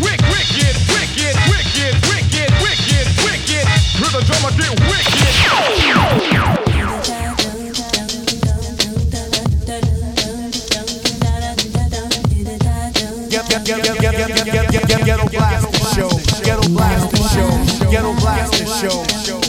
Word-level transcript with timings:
wicked, 0.00 0.24
wicked, 0.28 0.74
wicked, 0.88 1.34
wicked, 1.50 1.94
wicked, 2.08 2.50
wicked, 2.62 3.06
wicked. 3.24 3.66
Hear 3.98 4.10
the 4.12 4.20
drummer 4.26 4.52
get 4.58 4.72
wicked. 4.80 5.08
Ghetto 15.04 15.26
blast 15.30 15.94
show, 15.94 16.08
ghetto 16.44 16.68
blast 16.68 17.16
show, 17.32 17.90
ghetto 17.90 18.12
blast 18.20 19.26
show. 19.26 19.47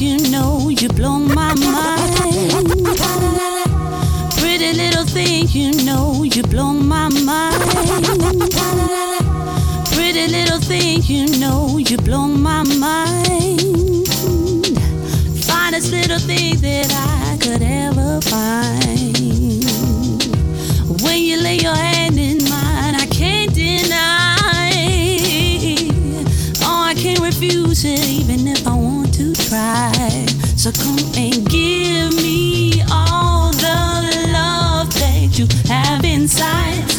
You 0.00 0.18
know 0.30 0.68
you 0.68 0.88
blow 0.88 1.18
my 1.18 1.54
mind. 1.54 2.36
Pretty 4.38 4.72
little 4.74 5.04
thing, 5.06 5.46
you 5.48 5.72
know 5.84 6.22
you 6.22 6.42
blow 6.42 6.72
my 6.72 7.08
mind. 7.24 7.62
Pretty 9.92 10.28
little 10.28 10.60
thing, 10.60 11.02
you 11.04 11.38
know 11.38 11.78
you 11.78 11.96
blow 11.98 12.26
my 12.26 12.62
mind. 12.64 14.08
Finest 15.44 15.90
little 15.92 16.18
thing 16.18 16.56
that 16.60 16.92
I 16.92 17.38
could 17.38 17.62
ever 17.62 18.20
find. 18.20 19.16
When 21.02 21.22
you 21.22 21.40
lay 21.40 21.56
your 21.58 21.74
hand 21.74 22.18
in 22.18 22.44
mine, 22.44 22.94
I 22.96 23.06
can't 23.10 23.54
deny. 23.54 24.26
Oh, 26.62 26.82
I 26.84 26.94
can't 26.94 27.20
refuse 27.20 27.84
it, 27.84 28.25
So 30.56 30.72
come 30.72 30.98
and 31.16 31.48
give 31.50 32.16
me 32.16 32.82
all 32.90 33.52
the 33.52 34.30
love 34.32 34.92
that 34.94 35.38
you 35.38 35.46
have 35.68 36.02
inside. 36.02 36.95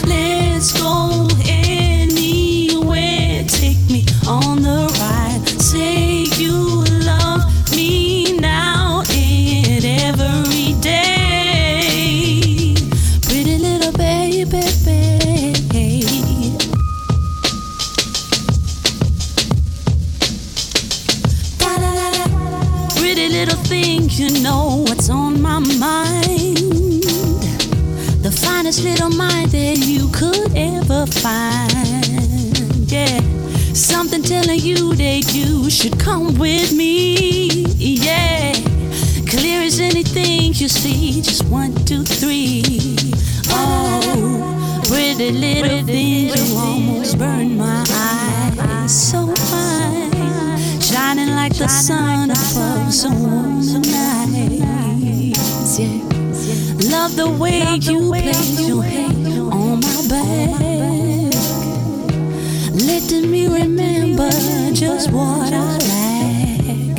Should 35.77 35.99
come 35.99 36.39
with 36.39 36.73
me. 36.73 37.47
Yeah, 37.77 38.51
clear 39.29 39.61
as 39.61 39.79
anything 39.79 40.47
you 40.55 40.67
see. 40.67 41.21
Just 41.21 41.45
one, 41.45 41.75
two, 41.85 42.03
three. 42.03 42.63
Oh, 43.49 44.81
pretty 44.87 45.31
little 45.33 45.85
thing, 45.85 46.29
you 46.35 46.57
almost 46.57 47.19
burned 47.19 47.59
my 47.59 47.85
eyes. 47.91 49.09
So 49.11 49.27
fine, 49.27 50.81
shining 50.81 51.35
like 51.35 51.53
the 51.55 51.67
sun 51.67 52.31
above 52.31 52.91
some 52.91 53.21
warm 53.21 53.61
nights. 53.83 55.77
Yeah. 55.77 56.01
Love 56.89 57.15
the 57.15 57.29
way 57.39 57.75
you 57.75 58.09
place 58.09 58.67
your 58.67 58.81
hand 58.81 59.27
on 59.53 59.79
my 59.81 60.07
back, 60.09 61.06
letting 62.99 63.29
me 63.29 63.47
remember 63.47 64.29
just 64.73 65.11
what 65.11 65.53
I 65.53 65.77
like. 65.93 66.97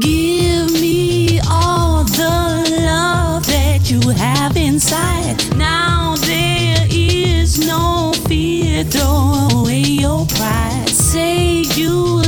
Give 0.00 0.72
me 0.72 1.38
all 1.48 2.02
the 2.02 2.76
love 2.84 3.46
that 3.46 3.88
you 3.88 4.00
have 4.10 4.56
inside. 4.56 5.36
Now 5.56 6.16
there 6.16 6.86
is 6.90 7.64
no 7.64 8.12
fear. 8.26 8.82
Throw 8.82 9.48
away 9.60 9.82
your 10.04 10.26
pride. 10.26 10.88
Say 10.88 11.62
you 11.76 12.22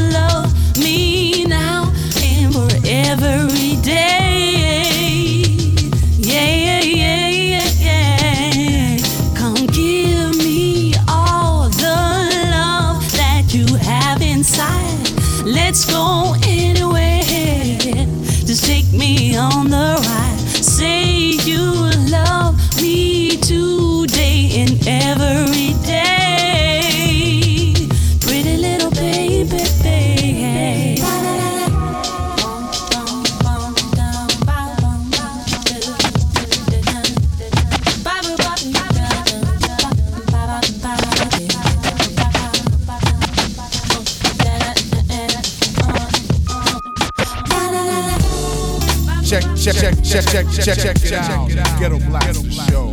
check, 49.63 49.75
check, 49.75 49.95
check, 50.03 50.25
check, 50.25 50.47
check, 50.51 50.77
check, 50.77 50.97
check 50.97 51.51
it 51.51 51.59
out. 51.59 51.79
Ghetto 51.79 51.99
Black 52.01 52.33
the 52.33 52.51
show. 52.51 52.93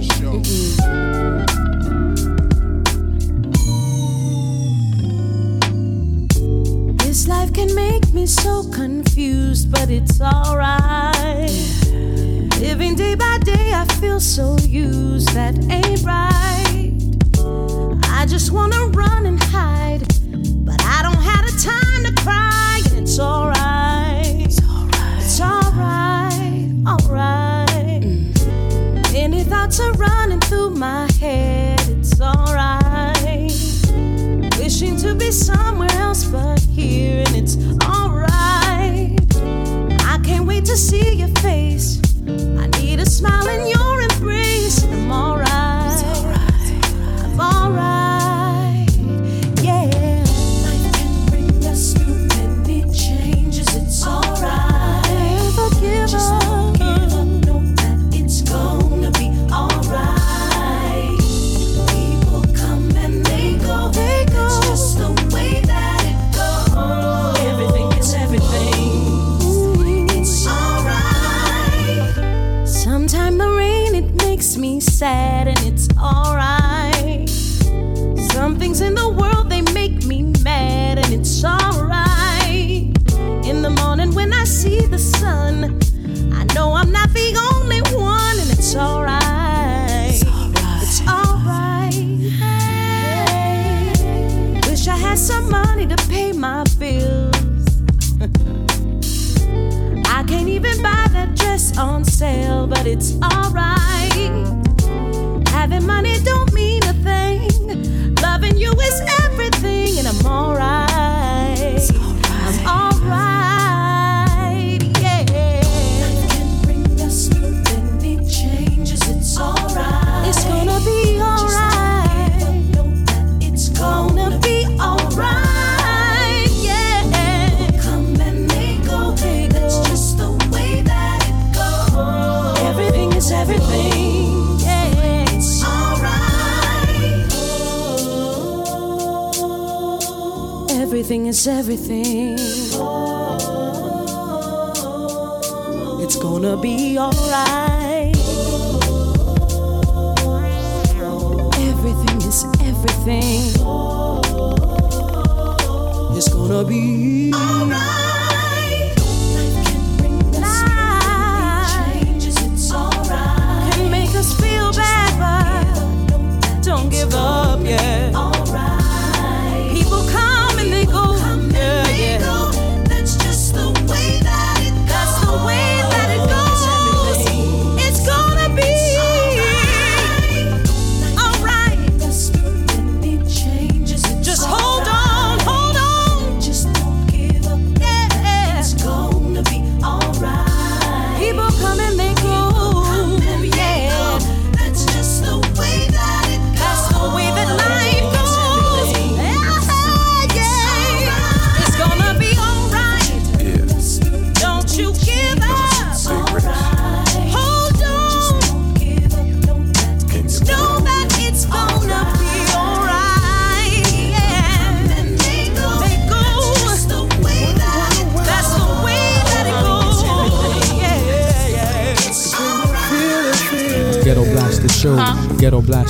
This 6.97 7.27
life 7.27 7.51
can 7.53 7.73
make 7.73 8.13
me 8.13 8.27
so 8.27 8.69
confused, 8.71 9.71
but 9.71 9.89
it's 9.89 10.21
alright. 10.21 11.49
Living 12.59 12.95
day 12.95 13.15
by 13.15 13.39
day, 13.43 13.73
I 13.73 13.85
feel 13.99 14.19
so 14.19 14.57
used. 14.59 15.29
That 15.29 15.57
ain't 15.71 16.03
right. 16.03 16.93
I 18.11 18.25
just 18.27 18.51
wanna 18.51 18.85
run 18.87 19.25
and 19.25 19.41
hide 19.41 19.68
thoughts 29.69 29.79
are 29.81 29.91
running 29.93 30.39
through 30.39 30.71
my 30.71 31.07
head. 31.19 31.79
It's 31.89 32.19
alright. 32.19 33.51
Wishing 34.57 34.97
to 34.97 35.13
be 35.13 35.31
somewhere 35.31 35.91
else, 35.91 36.23
but 36.25 36.58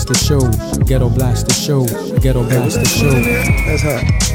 Blaster 0.09 0.25
Show, 0.25 0.41
Ghetto 0.85 1.07
Blaster 1.07 1.53
Show, 1.53 1.85
Ghetto 2.19 2.43
Blaster 2.43 2.83
Show. 2.83 3.11
That's 3.11 3.83
hot. 3.83 4.29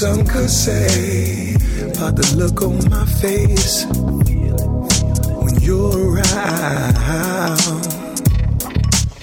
some 0.00 0.24
could 0.24 0.48
say 0.48 1.52
about 1.92 2.16
the 2.16 2.34
look 2.34 2.62
on 2.62 2.78
my 2.88 3.04
face 3.20 3.84
when 5.44 5.60
you're 5.60 6.14
around. 6.14 7.84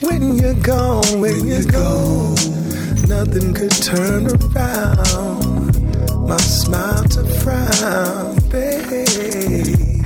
When 0.02 0.38
you're 0.38 0.54
gone, 0.62 1.20
when, 1.20 1.22
when 1.22 1.48
you're 1.48 1.64
gone, 1.64 2.36
gone, 2.36 3.10
nothing 3.10 3.56
could 3.56 3.72
turn 3.72 4.28
around 4.28 5.82
my 6.30 6.38
smile 6.38 7.04
to 7.06 7.24
frown, 7.42 8.36
babe. 8.50 10.06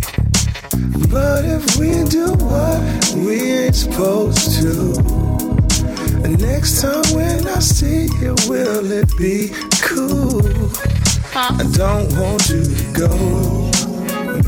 But 1.11 1.43
if 1.43 1.75
we 1.75 2.05
do 2.07 2.31
what 2.45 3.13
we're 3.17 3.73
supposed 3.73 4.61
to 4.61 5.10
next 6.51 6.81
time 6.81 7.03
when 7.15 7.48
I 7.48 7.60
see 7.60 8.08
you, 8.22 8.36
will 8.48 8.91
it 8.91 9.10
be 9.17 9.50
cool? 9.88 10.41
I 11.34 11.63
don't 11.79 12.12
want 12.20 12.50
you 12.50 12.63
to 12.63 12.84
go. 13.01 13.12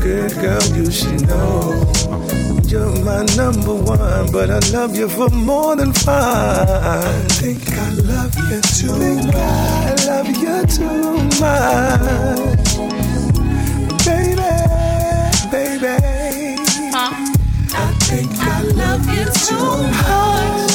Good 0.06 0.32
girl, 0.42 0.66
you 0.76 0.90
should 0.90 1.26
know. 1.26 1.92
You're 2.70 2.94
my 3.04 3.24
number 3.36 3.74
one, 3.74 4.30
but 4.32 4.50
I 4.50 4.60
love 4.76 4.94
you 4.96 5.08
for 5.08 5.30
more 5.30 5.76
than 5.76 5.92
fun. 5.92 6.18
I 6.18 7.02
think 7.40 7.62
I 7.72 7.88
love 8.12 8.34
you 8.48 8.60
too 8.78 9.16
much. 9.26 9.34
I 9.34 9.94
love 10.10 10.28
you 10.44 10.56
too 10.76 11.12
much. 11.42 12.64
Baby, 14.04 14.52
baby. 15.54 15.96
I 17.76 17.86
think 18.08 18.30
I 18.38 18.60
love 18.82 19.04
you 19.16 19.24
too 19.46 19.76
much. 20.02 20.73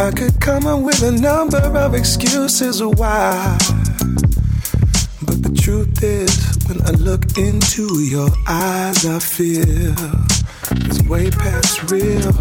I 0.00 0.12
could 0.12 0.40
come 0.40 0.64
up 0.66 0.80
with 0.82 1.02
a 1.02 1.10
number 1.10 1.58
of 1.58 1.94
excuses 1.94 2.80
why. 2.82 3.58
But 5.26 5.42
the 5.42 5.52
truth 5.60 6.02
is, 6.02 6.32
when 6.68 6.80
I 6.86 6.92
look 6.92 7.36
into 7.36 8.00
your 8.00 8.30
eyes, 8.46 9.04
I 9.04 9.18
feel 9.18 9.94
it's 10.86 11.02
way 11.08 11.30
past 11.30 11.90
real. 11.90 12.32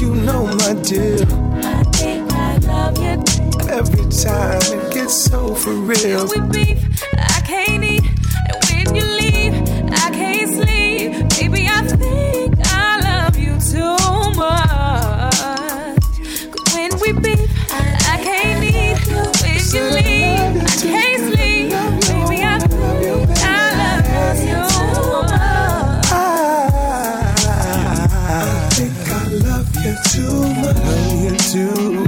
You 0.00 0.14
know, 0.26 0.46
my 0.46 0.74
dear, 0.82 1.22
I 1.62 1.84
think 1.94 2.32
I 2.32 2.56
love 2.58 2.98
you. 2.98 3.22
every 3.70 4.06
time 4.10 4.60
it 4.78 4.94
gets 4.94 5.14
so 5.14 5.54
for 5.54 5.74
real. 5.74 6.26
We 6.28 6.40
beef, 6.50 7.04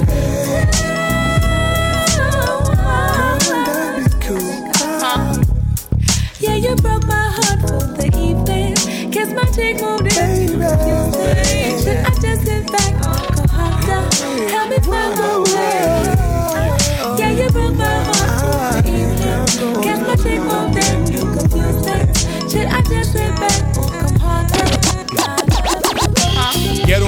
Girl, 3.68 3.96
be 3.98 4.06
cool. 4.26 4.58
Yeah, 6.40 6.56
you 6.56 6.76
broke 6.78 7.06
my 7.08 7.30
heart 7.38 7.60
for 7.62 7.82
the 7.98 8.08
evening. 8.18 8.76
Kiss 9.12 9.30
my 9.34 9.46
cheek, 9.52 9.82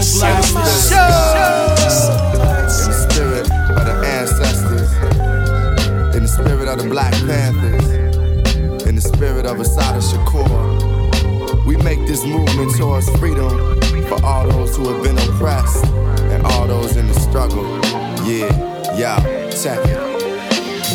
Ghetto 0.03 0.59
In 2.59 2.89
the 2.89 3.07
spirit 3.09 3.47
of 3.71 3.85
the 3.85 3.95
ancestors, 4.03 4.91
in 6.13 6.23
the 6.23 6.27
spirit 6.27 6.67
of 6.67 6.77
the 6.83 6.89
Black 6.89 7.13
Panthers, 7.13 8.85
in 8.85 8.95
the 8.95 9.01
spirit 9.01 9.45
of 9.45 9.61
Assata 9.61 9.99
Shakur, 9.99 11.65
we 11.65 11.77
make 11.77 11.99
this 12.05 12.25
movement 12.25 12.75
towards 12.75 13.09
freedom 13.17 13.79
for 14.07 14.21
all 14.25 14.45
those 14.45 14.75
who 14.75 14.89
have 14.89 15.01
been 15.03 15.17
oppressed 15.17 15.85
and 15.85 16.45
all 16.47 16.67
those 16.67 16.97
in 16.97 17.07
the 17.07 17.13
struggle. 17.13 17.63
Yeah, 18.27 18.97
yeah, 18.97 19.49
check 19.51 19.79
it. 19.87 20.12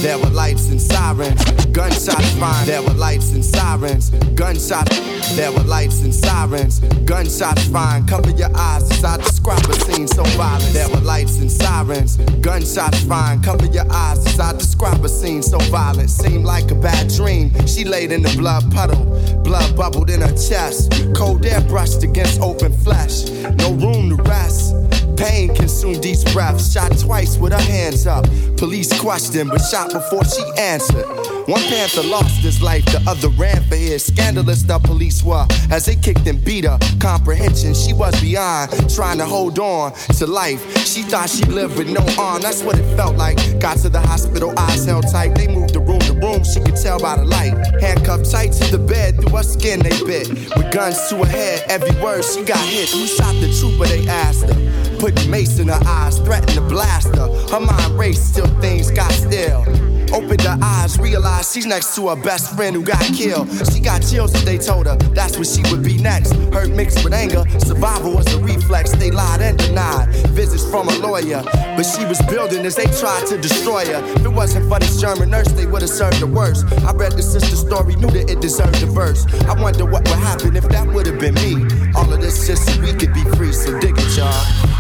There 0.01 0.17
were 0.17 0.31
lights 0.31 0.69
and 0.69 0.81
sirens, 0.81 1.45
gunshots 1.73 2.31
fine. 2.39 2.67
There 2.67 2.81
were 2.81 2.95
lights 2.95 3.33
and 3.33 3.45
sirens, 3.45 4.11
gunshots. 4.37 4.97
There 5.35 5.51
were 5.51 5.65
lights 5.65 6.03
and 6.03 6.15
sirens, 6.15 6.79
gunshots 7.05 7.67
fine. 7.67 8.07
Cover 8.07 8.31
your 8.31 8.57
eyes 8.57 8.89
as 8.93 9.05
I 9.05 9.17
describe 9.17 9.65
a 9.69 9.75
scene 9.75 10.07
so 10.07 10.23
violent. 10.23 10.73
There 10.73 10.89
were 10.89 11.01
lights 11.01 11.39
and 11.39 11.51
sirens, 11.51 12.17
gunshots 12.41 13.03
fine. 13.03 13.43
Cover 13.43 13.67
your 13.67 13.91
eyes 13.91 14.25
as 14.25 14.39
I 14.39 14.53
describe 14.53 15.05
a 15.05 15.09
scene 15.09 15.43
so 15.43 15.59
violent. 15.71 16.11
Seemed 16.11 16.45
like 16.45 16.71
a 16.71 16.77
bad 16.77 17.09
dream. 17.09 17.51
She 17.67 17.85
laid 17.85 18.13
in 18.13 18.23
the 18.23 18.35
blood 18.37 18.71
puddle, 18.73 19.05
blood 19.43 19.77
bubbled 19.77 20.11
in 20.11 20.21
her 20.21 20.37
chest. 20.37 20.93
Cold 21.17 21.45
air 21.45 21.61
brushed 21.63 22.05
against 22.05 22.41
open 22.41 22.73
flesh. 22.73 23.29
No 23.59 23.73
room 23.73 24.17
to 24.17 24.23
rest. 24.23 24.78
Pain 25.19 25.55
consumed 25.55 26.07
each 26.07 26.25
breath. 26.33 26.65
Shot 26.65 26.97
twice 26.99 27.37
with 27.39 27.53
her 27.53 27.61
hands 27.61 28.07
up. 28.07 28.25
Police 28.57 28.99
questioned, 29.01 29.51
but 29.51 29.59
shot 29.59 29.93
before 29.93 30.25
she 30.25 30.45
answered. 30.57 31.38
One 31.49 31.63
Panther 31.63 32.03
lost 32.03 32.43
his 32.43 32.61
life, 32.61 32.85
the 32.85 33.03
other 33.09 33.31
ran 33.31 33.63
for 33.71 33.77
his. 33.77 34.05
Scandalous 34.05 34.65
the 34.65 34.79
police 34.81 35.23
were 35.23 35.47
as 35.71 35.87
they 35.87 35.97
kicked 35.97 36.27
and 36.27 36.45
beat 36.45 36.67
her. 36.67 36.79
Comprehension, 37.01 37.73
she 37.73 37.95
was 37.95 38.21
beyond, 38.21 38.69
trying 38.95 39.17
to 39.17 39.25
hold 39.25 39.59
on 39.59 39.95
to 40.19 40.27
life. 40.27 40.61
She 40.85 41.01
thought 41.01 41.31
she 41.31 41.47
lived 41.47 41.79
with 41.79 41.89
no 41.89 42.05
arm, 42.23 42.43
that's 42.43 42.63
what 42.63 42.79
it 42.79 42.85
felt 42.97 43.17
like. 43.17 43.39
Got 43.61 43.79
to 43.79 43.89
the 43.89 43.99
hospital, 43.99 44.53
eyes 44.59 44.85
held 44.85 45.09
tight. 45.11 45.37
They 45.37 45.49
moved 45.49 45.73
the 45.73 45.81
room 45.81 46.01
to 46.01 46.13
room, 46.13 46.45
she 46.45 46.61
could 46.61 46.77
tell 46.77 47.01
by 47.01 47.17
the 47.17 47.25
light. 47.25 47.55
Handcuffed 47.81 48.31
tight 48.31 48.53
to 48.53 48.77
the 48.77 48.85
bed, 48.85 49.15
through 49.17 49.35
her 49.35 49.43
skin 49.43 49.81
they 49.81 49.97
bit. 50.05 50.29
With 50.29 50.71
guns 50.71 50.99
to 51.09 51.17
her 51.17 51.25
head, 51.25 51.65
every 51.69 51.99
word 52.03 52.27
she 52.27 52.45
got 52.45 52.61
hit. 52.69 52.91
Who 52.91 53.07
shot 53.07 53.33
the 53.41 53.49
trooper, 53.59 53.87
they 53.87 54.07
asked 54.07 54.45
her. 54.45 54.99
Put 54.99 55.27
mace 55.29 55.59
in 55.59 55.69
her 55.69 55.81
eyes, 55.87 56.19
threatened 56.19 56.57
to 56.57 56.61
blast 56.61 57.17
her. 57.17 57.29
Her 57.49 57.61
mind 57.61 57.99
raced 57.99 58.35
till 58.35 58.49
things 58.61 58.91
got 58.91 59.11
still. 59.13 59.65
Opened 60.13 60.43
her 60.43 60.59
eyes, 60.63 60.99
realized 60.99 61.53
she's 61.53 61.67
next 61.67 61.95
to 61.97 62.09
her 62.09 62.17
best 62.17 62.55
friend 62.57 62.75
who 62.75 62.83
got 62.83 63.03
killed. 63.15 63.49
She 63.73 63.81
got 63.81 64.01
chills 64.03 64.35
as 64.35 64.45
they 64.45 64.59
told 64.59 64.87
her 64.87 64.97
that's 65.15 65.37
what 65.39 65.47
she 65.47 65.63
would 65.71 65.83
be 65.83 65.99
next. 65.99 66.33
Hurt 66.53 66.71
mixed 66.71 67.05
with 67.05 67.13
anger, 67.13 67.45
survival 67.59 68.15
was 68.15 68.33
a 68.35 68.39
reflex. 68.41 68.93
They 68.93 69.11
lied 69.11 69.41
and 69.41 69.59
denied. 69.59 70.09
Visits 70.31 70.69
from 70.71 70.89
a 70.89 70.99
lawyer, 70.99 71.43
but 71.77 71.85
she 71.85 72.05
was 72.07 72.21
building 72.23 72.65
as 72.65 72.77
they 72.77 72.87
tried 72.87 73.27
to 73.29 73.39
destroy 73.39 73.85
her. 73.87 74.03
If 74.17 74.25
it 74.25 74.33
wasn't 74.33 74.69
for 74.69 74.79
this 74.79 75.01
German 75.01 75.31
nurse, 75.31 75.49
they 75.53 75.67
would 75.67 75.83
have 75.83 75.91
served 75.91 76.21
the 76.21 76.27
worst. 76.27 76.65
I 76.85 76.93
read 76.93 77.13
the 77.13 77.23
sister's 77.23 77.61
story, 77.61 77.97
knew 77.97 78.11
that 78.11 78.31
it 78.31 78.41
deserved 78.41 78.83
a 78.83 78.87
verse. 78.87 79.27
I 79.47 79.61
wonder 79.61 79.85
what 79.85 80.09
would 80.09 80.19
happen 80.19 80.57
if 80.57 80.69
that 80.69 80.87
would 80.87 81.07
have 81.07 81.21
been 81.21 81.35
me. 81.35 81.67
All 81.95 82.13
of 82.13 82.21
this 82.21 82.47
just 82.47 82.67
so 82.67 82.81
we 82.81 82.93
could 82.93 83.13
be 83.13 83.25
free, 83.37 83.53
so 83.53 83.79
dig 83.79 83.95
it, 83.97 84.17
y'all. 84.17 84.79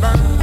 Fred 0.00 0.37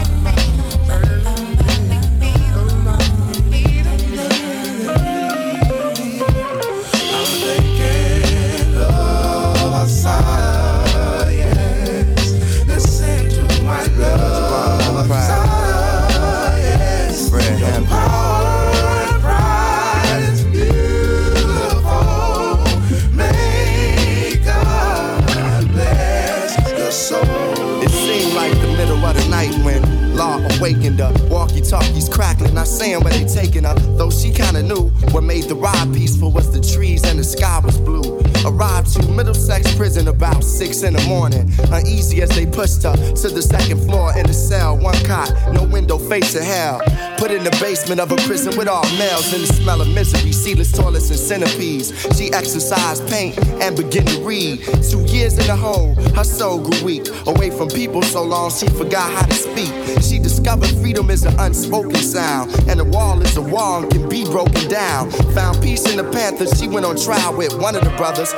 awakened 30.58 31.00
her. 31.00 31.12
Walkie 31.30 31.62
talkies 31.62 32.10
crackling, 32.10 32.54
not 32.54 32.68
saying 32.68 33.04
where 33.04 33.14
they 33.14 33.26
taking 33.26 33.64
her. 33.64 33.76
Though 33.98 34.10
she 34.10 34.32
kinda 34.32 34.64
knew 34.64 34.90
what 35.12 35.24
made 35.24 35.46
the 35.46 35.56
ride 35.56 35.94
peaceful 35.94 36.32
was 36.32 36.52
the 36.52 36.62
trees 36.62 37.04
and 37.04 37.20
the 37.20 37.24
sky 37.24 37.60
was 37.60 37.78
blue. 37.78 38.20
Arrived 38.46 38.94
to 38.94 39.08
Middlesex 39.10 39.74
prison 39.76 40.08
about 40.08 40.44
six 40.44 40.84
in 40.84 40.94
the 40.94 41.02
morning. 41.04 41.52
Uneasy 41.72 42.22
as 42.22 42.30
they 42.30 42.46
pushed 42.46 42.84
her 42.84 42.96
to 42.96 43.30
the 43.30 43.42
second 43.42 43.80
floor 43.88 44.16
in 44.18 44.26
the 44.28 44.34
cell. 44.34 44.78
One 44.78 44.98
cot, 45.06 45.34
no 45.54 45.64
window 45.64 45.98
facing 45.98 46.44
hell. 46.44 46.82
Put 47.18 47.32
in 47.32 47.44
the 47.44 47.58
basement 47.62 48.02
of 48.02 48.12
a 48.12 48.18
prison 48.28 48.58
with 48.58 48.68
all 48.68 48.84
males 48.98 49.34
in 49.34 49.42
the 49.42 49.48
smell 49.48 49.82
of 49.82 49.88
misery, 49.94 50.32
seedless 50.32 50.72
toilets 50.72 51.10
and 51.10 51.18
centipedes. 51.20 51.94
She 52.18 52.32
exercised 52.34 53.08
paint 53.08 53.38
and 53.62 53.76
began 53.76 54.06
to 54.06 54.22
read. 54.22 54.62
Two 54.84 55.02
years 55.06 55.38
in 55.38 55.48
the 55.48 55.56
hole, 55.56 55.96
her 56.14 56.24
soul 56.24 56.60
grew 56.60 56.84
weak. 56.84 57.08
Away 57.26 57.52
from 57.52 57.70
people 57.70 58.02
so 58.02 58.22
long, 58.22 58.52
she 58.52 58.68
forgot 58.68 59.12
how 59.12 59.26
to 59.26 59.34
speak. 59.34 59.72
She 60.04 60.20
discovered 60.20 60.70
freedom 60.82 61.10
is 61.10 61.24
an 61.24 61.40
unspoken 61.40 61.96
sound, 61.96 62.52
and 62.68 62.80
a 62.80 62.86
wall 62.86 63.22
is 63.22 63.38
a 63.38 63.42
wall 63.42 63.84
and 63.84 63.92
can 63.92 64.10
be 64.10 64.26
broken 64.26 64.68
down. 64.68 65.10
Found 65.34 65.62
peace 65.62 65.90
in 65.90 65.98
the 65.98 66.04
Panthers, 66.12 66.60
she 66.60 66.68
went 66.68 66.86
on 66.86 66.98
trial 66.98 67.36
with 67.36 67.58
one 67.60 67.76
of 67.76 67.84
the 67.84 67.92
brothers. 67.92 68.34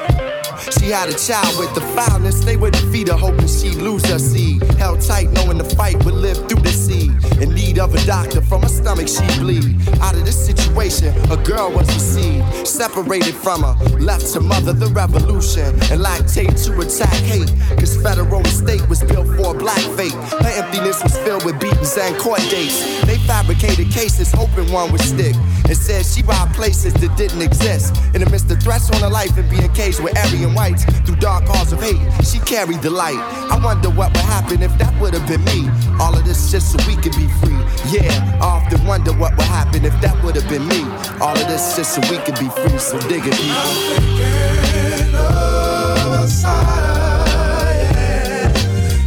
She 0.79 0.89
had 0.89 1.09
a 1.09 1.17
child 1.17 1.57
with 1.59 1.73
the 1.75 1.81
foulness. 1.95 2.43
They 2.43 2.57
would 2.57 2.73
defeat 2.73 3.07
her, 3.07 3.15
hoping 3.15 3.47
she'd 3.47 3.75
lose 3.75 4.05
her 4.05 4.19
seed. 4.19 4.63
Held 4.77 5.01
tight, 5.01 5.31
knowing 5.31 5.57
the 5.57 5.69
fight 5.75 6.03
would 6.05 6.13
live 6.13 6.37
through 6.49 6.61
the 6.61 6.71
seed. 6.71 7.11
In 7.41 7.53
need 7.53 7.79
of 7.79 7.93
a 7.93 8.05
doctor, 8.05 8.41
from 8.41 8.61
her 8.63 8.69
stomach 8.69 9.07
she 9.07 9.25
bleed. 9.39 9.79
Out 10.01 10.15
of 10.15 10.25
this 10.25 10.37
situation, 10.45 11.13
a 11.31 11.37
girl 11.37 11.71
was 11.71 11.87
received. 11.93 12.67
Separated 12.67 13.35
from 13.35 13.63
her, 13.63 13.73
left 13.99 14.33
to 14.33 14.39
mother 14.39 14.73
the 14.73 14.87
revolution. 14.87 15.67
And 15.91 16.01
lactate 16.01 16.63
to 16.65 16.79
attack 16.81 17.13
hate. 17.23 17.51
Cause 17.79 18.01
federal 18.01 18.41
estate 18.41 18.87
was 18.89 19.03
built 19.03 19.27
for 19.27 19.55
a 19.55 19.57
black 19.57 19.83
fate. 19.97 20.13
Her 20.13 20.63
emptiness 20.63 21.01
was 21.03 21.17
filled 21.19 21.45
with 21.45 21.59
beatings 21.59 21.97
and 21.97 22.17
court 22.17 22.41
dates. 22.49 23.05
They 23.05 23.17
fabricated 23.19 23.91
cases, 23.91 24.31
hoping 24.31 24.71
one 24.71 24.91
would 24.91 25.01
stick. 25.01 25.35
And 25.67 25.75
said 25.75 26.05
she 26.05 26.23
robbed 26.23 26.53
places 26.55 26.93
that 26.93 27.17
didn't 27.17 27.41
exist. 27.41 27.93
In 28.15 28.21
the 28.21 28.29
midst 28.29 28.49
of 28.49 28.63
threats 28.63 28.89
on 28.89 29.01
her 29.01 29.09
life 29.09 29.37
and 29.37 29.49
being 29.49 29.71
caged 29.73 29.99
with 29.99 30.17
Aryan 30.17 30.53
whites 30.53 30.85
through 31.05 31.17
dark 31.17 31.43
halls 31.45 31.73
of 31.73 31.81
hate, 31.81 31.99
she 32.23 32.39
carried 32.39 32.81
the 32.81 32.89
light. 32.89 33.19
I 33.51 33.59
wonder 33.61 33.89
what 33.89 34.11
would 34.15 34.25
happen 34.25 34.63
if 34.63 34.71
that 34.77 34.97
would 35.01 35.13
have 35.13 35.27
been 35.27 35.43
me. 35.43 35.69
All 35.99 36.15
of 36.15 36.23
this 36.23 36.51
just 36.51 36.71
so 36.71 36.77
we 36.87 36.95
could 36.95 37.15
be 37.17 37.27
free. 37.43 37.59
Yeah, 37.91 38.39
I 38.41 38.63
often 38.63 38.85
wonder 38.87 39.11
what 39.11 39.35
would 39.35 39.47
happen 39.47 39.83
if 39.83 39.99
that 39.99 40.15
would 40.23 40.35
have 40.35 40.47
been 40.47 40.65
me. 40.67 40.83
All 41.19 41.35
of 41.35 41.47
this 41.47 41.75
just 41.75 41.95
so 41.95 42.01
we 42.09 42.17
could 42.23 42.39
be 42.39 42.47
free. 42.49 42.79
So 42.79 42.97
dig 43.09 43.25
it, 43.25 43.33
people. 43.33 43.51
I'm 43.51 43.75
thinking 43.97 45.15
of 45.15 46.13
a 46.15 46.27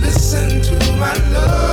Listen 0.01 0.61
to 0.63 0.93
my 0.99 1.15
love 1.33 1.70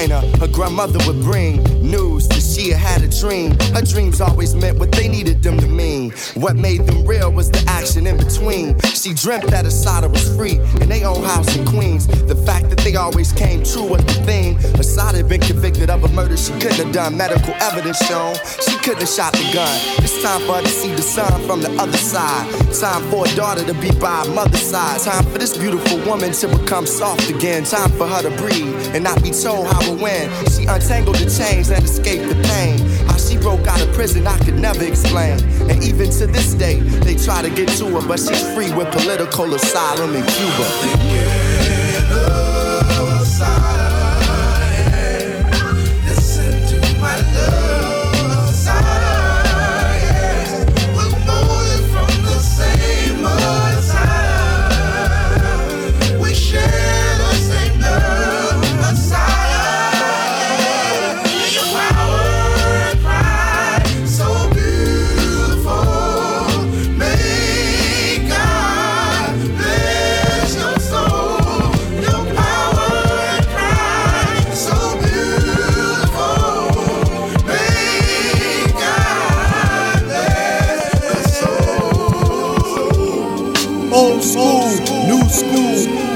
Carolina, 0.00 0.38
her 0.38 0.48
grandmother 0.48 0.98
would 1.06 1.20
bring 1.20 1.62
news 1.82 2.26
she 2.60 2.70
had 2.70 3.02
a 3.02 3.08
dream. 3.08 3.52
Her 3.74 3.82
dreams 3.82 4.20
always 4.20 4.54
meant 4.54 4.78
what 4.78 4.92
they 4.92 5.08
needed 5.08 5.42
them 5.42 5.58
to 5.58 5.66
mean. 5.66 6.12
What 6.34 6.56
made 6.56 6.86
them 6.86 7.06
real 7.06 7.32
was 7.32 7.50
the 7.50 7.64
action 7.66 8.06
in 8.06 8.16
between. 8.18 8.78
She 8.80 9.14
dreamt 9.14 9.46
that 9.50 9.64
Assata 9.64 10.08
was 10.08 10.24
free 10.36 10.58
in 10.80 10.88
their 10.88 11.06
own 11.06 11.22
house 11.24 11.56
in 11.56 11.64
Queens. 11.64 12.06
The 12.06 12.34
fact 12.34 12.68
that 12.70 12.78
they 12.78 12.96
always 12.96 13.32
came 13.32 13.64
true 13.64 13.88
was 13.88 14.04
the 14.04 14.18
theme. 14.28 14.56
Assata 14.78 15.18
had 15.18 15.28
been 15.28 15.40
convicted 15.40 15.88
of 15.88 16.04
a 16.04 16.08
murder 16.08 16.36
she 16.36 16.52
couldn't 16.60 16.84
have 16.84 16.92
done. 16.92 17.16
Medical 17.16 17.54
evidence 17.54 17.98
shown 18.06 18.34
she 18.60 18.76
couldn't 18.78 19.00
have 19.00 19.08
shot 19.08 19.32
the 19.32 19.50
gun. 19.54 19.74
It's 20.04 20.22
time 20.22 20.40
for 20.42 20.54
her 20.56 20.62
to 20.62 20.68
see 20.68 20.92
the 20.94 21.02
sun 21.02 21.32
from 21.46 21.62
the 21.62 21.70
other 21.80 21.98
side. 21.98 22.44
Time 22.78 23.02
for 23.10 23.26
a 23.26 23.34
daughter 23.36 23.64
to 23.64 23.74
be 23.74 23.90
by 23.98 24.24
her 24.24 24.34
mother's 24.34 24.62
side. 24.62 25.00
Time 25.00 25.24
for 25.32 25.38
this 25.38 25.56
beautiful 25.56 25.98
woman 26.04 26.32
to 26.32 26.48
become 26.48 26.84
soft 26.84 27.30
again. 27.30 27.64
Time 27.64 27.90
for 27.92 28.06
her 28.06 28.22
to 28.22 28.30
breathe 28.36 28.74
and 28.94 29.02
not 29.04 29.22
be 29.22 29.30
told 29.30 29.66
how 29.66 29.80
or 29.90 29.96
when. 29.96 30.28
She 30.52 30.66
untangled 30.66 31.16
the 31.16 31.30
chains 31.30 31.70
and 31.70 31.82
escaped 31.84 32.28
the 32.28 32.49
pain. 32.50 32.78
How 33.06 33.16
she 33.16 33.36
broke 33.36 33.66
out 33.66 33.80
of 33.80 33.92
prison, 33.94 34.26
I 34.26 34.38
could 34.38 34.58
never 34.58 34.84
explain. 34.84 35.38
And 35.70 35.82
even 35.82 36.10
to 36.18 36.26
this 36.26 36.54
day, 36.54 36.80
they 37.06 37.16
try 37.16 37.42
to 37.42 37.50
get 37.50 37.68
to 37.78 37.86
her, 37.86 38.06
but 38.06 38.18
she's 38.18 38.42
free 38.54 38.72
with 38.74 38.90
political 38.92 39.54
asylum 39.54 40.14
in 40.14 40.24
Cuba. 40.26 41.49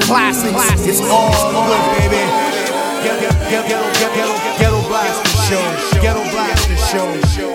Classics. 0.07 0.87
It's 0.87 1.01
all 1.01 1.33
good, 1.67 1.85
baby. 1.99 2.23
Ghetto, 3.03 3.29
ghetto, 3.49 3.69
ghetto, 3.69 4.15
ghetto, 4.15 4.35
ghetto 4.59 4.89
blaster 4.89 5.29
show. 5.49 6.01
Ghetto 6.01 6.23
blaster 6.31 6.77
show. 6.77 7.54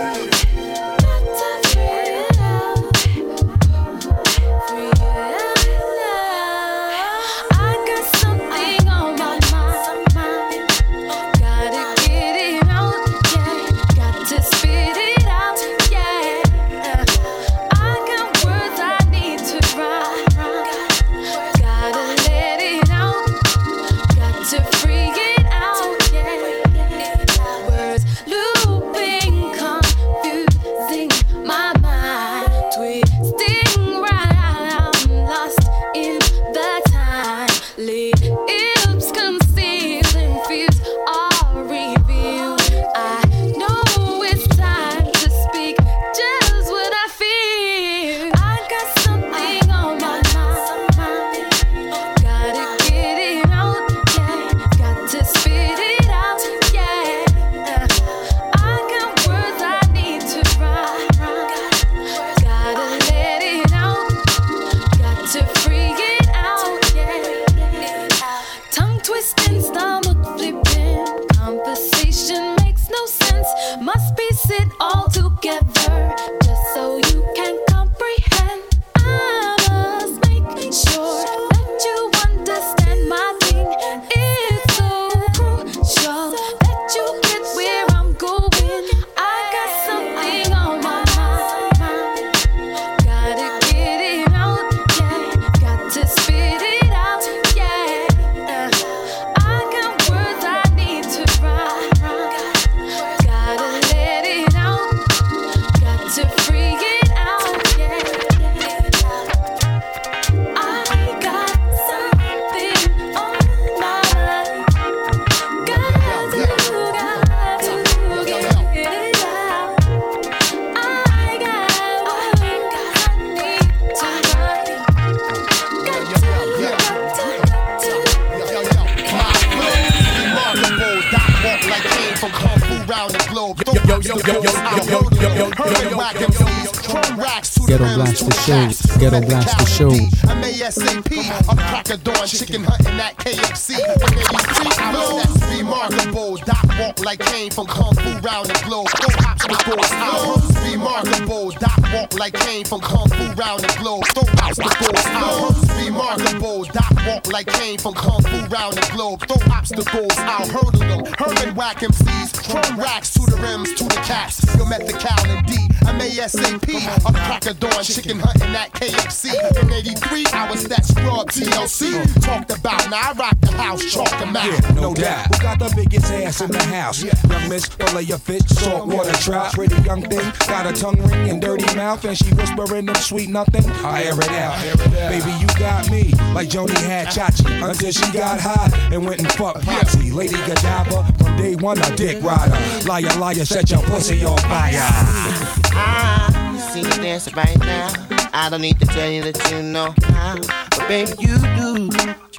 Ghetto 137.69 137.86
Blaster 137.93 138.32
Show. 138.32 138.97
Ghetto 138.97 139.21
Blaster 139.21 139.65
Show. 139.67 139.91
I'm 140.27 140.41
ASAP. 140.41 141.13
I'm 141.47 141.55
crack 141.55 141.91
of 141.91 142.03
dawn, 142.03 142.25
chicken 142.25 142.63
hunting 142.63 142.99
at 142.99 143.15
KFC. 143.17 143.75
I'm 143.77 144.10
83, 144.10 144.86
I 144.86 144.91
know 144.91 145.21
that's 145.21 145.55
remarkable. 145.55 146.38
Doc 146.38 146.65
walk 146.79 147.05
like 147.05 147.19
Caine 147.19 147.51
from 147.51 147.67
Kung 147.67 147.93
Fu 147.93 148.10
round 148.25 148.47
the 148.47 148.60
globe. 148.65 148.89
Throw 148.89 149.13
obstacles, 149.21 149.86
I 149.86 150.71
remarkable. 150.71 151.51
Doc 151.62 151.77
walk 151.93 152.17
like 152.17 152.34
Caine 152.34 152.65
from 152.65 152.82
Kung 152.82 153.08
Fu 153.08 153.34
round 153.38 153.62
the 153.62 153.77
globe. 153.77 154.03
Throw 154.17 154.25
obstacles, 154.41 155.05
I 155.05 155.86
remarkable. 155.86 156.63
Doc 156.73 157.05
walk 157.05 157.32
like 157.32 157.45
Caine 157.53 157.77
from 157.77 157.93
Kung 157.93 158.23
Fu 158.23 158.47
round 158.49 158.77
the 158.77 158.89
globe. 158.93 159.21
Throw 159.27 159.53
obstacles, 159.53 160.17
I'll 160.17 160.49
hurdle 160.49 160.79
them. 160.89 161.05
Herman 161.19 161.53
whack 161.53 161.82
MCs, 161.82 162.34
chrome 162.49 162.79
racks 162.79 163.13
to 163.13 163.21
the 163.29 163.38
rims, 163.38 163.75
to 163.75 163.84
the 163.84 164.01
caps. 164.10 164.41
Yo, 164.58 164.65
met 164.65 164.88
the 164.88 164.93
cow 164.93 165.23
and 165.29 165.45
D. 165.45 165.68
I'm 165.89 165.99
ASAP. 166.02 166.69
I'm 167.04 167.13
crack 167.15 167.47
of 167.47 167.60
dawn, 167.60 167.84
chicken 167.84 168.19
hunting 168.19 168.56
at 168.56 168.71
KFC. 168.73 169.34
In 169.60 169.73
83, 169.73 170.25
I 170.32 170.52
was 170.52 170.63
that 170.65 170.86
scrub 170.86 171.32
TLC. 171.32 172.21
Talked 172.21 172.52
about, 172.56 172.88
now 172.91 173.10
I 173.10 173.13
rock 173.13 173.36
the 173.41 173.52
house, 173.54 173.91
chalk 173.91 174.12
them 174.19 174.36
out. 174.36 174.45
Yeah, 174.45 174.71
no 174.73 174.93
doubt. 174.93 175.34
Who 175.34 175.41
got 175.41 175.58
the 175.58 175.73
biggest 175.75 176.12
ass 176.12 176.41
in 176.41 176.52
the 176.52 176.62
house? 176.65 177.02
Yeah. 177.02 177.13
Young 177.28 177.49
miss, 177.49 177.65
fillet 177.65 178.04
your 178.04 178.19
fish, 178.19 178.43
salt 178.45 178.88
water 178.88 179.13
trout. 179.13 179.54
Pretty 179.54 179.82
young 179.82 180.04
thing, 180.04 180.32
got 180.47 180.67
a 180.67 180.80
tongue 180.80 181.02
ring 181.10 181.28
and 181.28 181.41
dirty 181.41 181.65
mouth, 181.75 182.06
and 182.06 182.15
she 182.15 182.36
whispering 182.36 182.86
them 182.86 182.95
sweet 182.95 183.30
nothing. 183.32 183.65
I 183.84 184.04
air 184.04 184.13
it 184.13 184.30
out. 184.30 184.62
Baby, 185.10 185.32
you 185.41 185.47
got 185.58 185.89
me 185.89 186.13
like 186.36 186.49
Joanie 186.49 186.73
had 186.82 187.08
Chachi 187.08 187.67
until 187.67 187.91
she 187.91 188.12
got 188.13 188.39
high 188.39 188.69
and 188.93 189.08
went 189.08 189.21
and 189.21 189.32
fucked 189.32 189.65
Potsy. 189.65 190.13
Lady 190.13 190.38
Godiva, 190.45 191.12
from 191.17 191.36
day 191.38 191.56
one, 191.56 191.80
a 191.80 191.95
dick 191.95 192.21
rider. 192.21 192.86
Liar, 192.86 193.17
liar, 193.17 193.43
set 193.43 193.71
your 193.71 193.82
pussy 193.82 194.23
on 194.23 194.38
fire. 194.38 195.65
I 195.79 196.57
see 196.73 196.83
dancing 197.01 197.35
right 197.35 197.59
now. 197.59 197.91
I 198.33 198.49
don't 198.49 198.61
need 198.61 198.79
to 198.79 198.85
tell 198.85 199.09
you 199.09 199.23
that 199.23 199.51
you 199.51 199.61
know 199.63 199.93
how, 200.03 200.35
but 200.35 200.87
baby 200.87 201.11
you 201.19 201.37
do. 201.57 201.89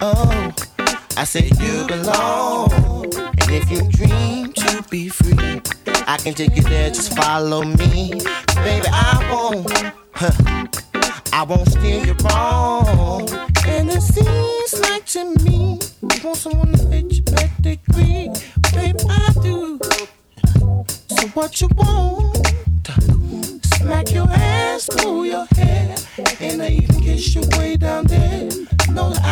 Oh, 0.00 0.52
I 1.16 1.24
say 1.24 1.50
you 1.58 1.86
belong, 1.86 2.72
and 3.14 3.50
if 3.50 3.70
you 3.70 3.82
dream 3.90 4.52
to 4.52 4.84
be 4.88 5.08
free, 5.08 5.60
I 6.06 6.16
can 6.16 6.34
take 6.34 6.56
you 6.56 6.62
there. 6.62 6.90
Just 6.90 7.16
follow 7.16 7.62
me, 7.62 8.12
baby. 8.64 8.86
I 8.88 9.28
won't, 9.30 9.70
huh, 10.12 10.66
I 11.32 11.42
won't 11.42 11.68
steer 11.68 12.04
you 12.06 12.14
wrong. 12.24 13.28
And 13.66 13.90
it 13.90 14.00
seems 14.02 14.80
like 14.88 15.06
to 15.06 15.24
me, 15.44 15.78
you 16.02 16.24
want 16.24 16.36
someone 16.36 16.72
to 16.72 16.78
fit 16.78 17.12
your 17.12 17.24
pedigree, 17.24 18.30
baby. 18.72 18.98
I 19.08 19.32
do. 19.42 19.78
So 21.08 21.26
what 21.34 21.60
you 21.60 21.68
want? 21.76 22.69
Smack 22.86 24.12
your 24.12 24.28
ass, 24.30 24.88
pull 24.98 25.26
your 25.26 25.46
hair, 25.54 25.96
and 26.40 26.62
I 26.62 26.68
even 26.68 27.00
kiss 27.00 27.34
you 27.34 27.42
way 27.58 27.76
down 27.76 28.06
there. 28.06 28.48
That 28.48 29.20
I 29.22 29.29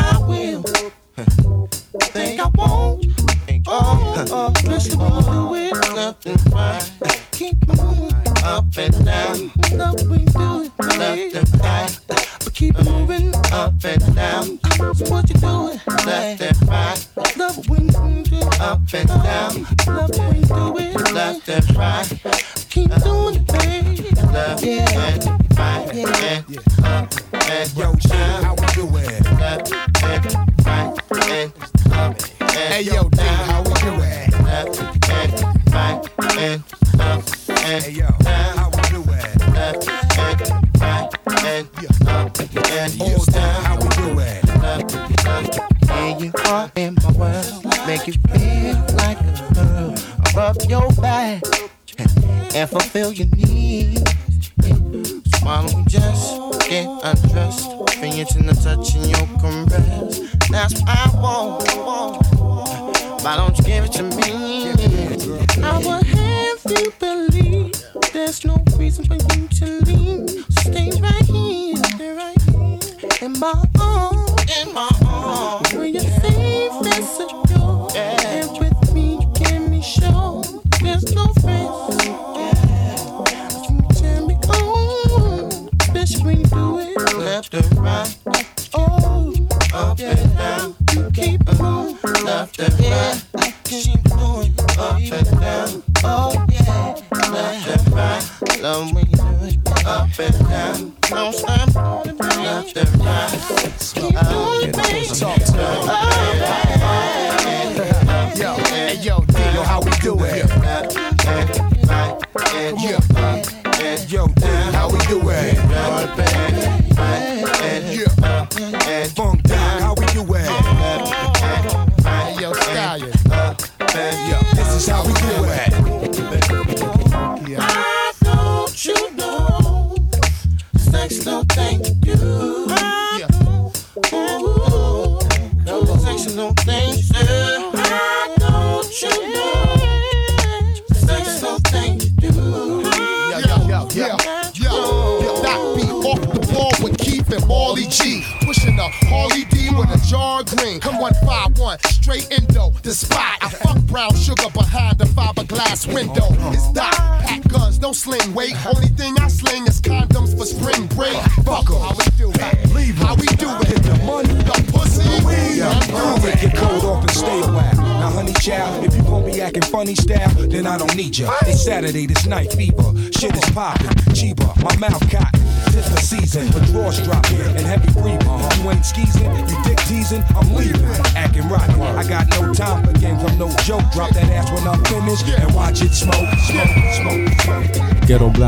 Yeah, 112.58 112.98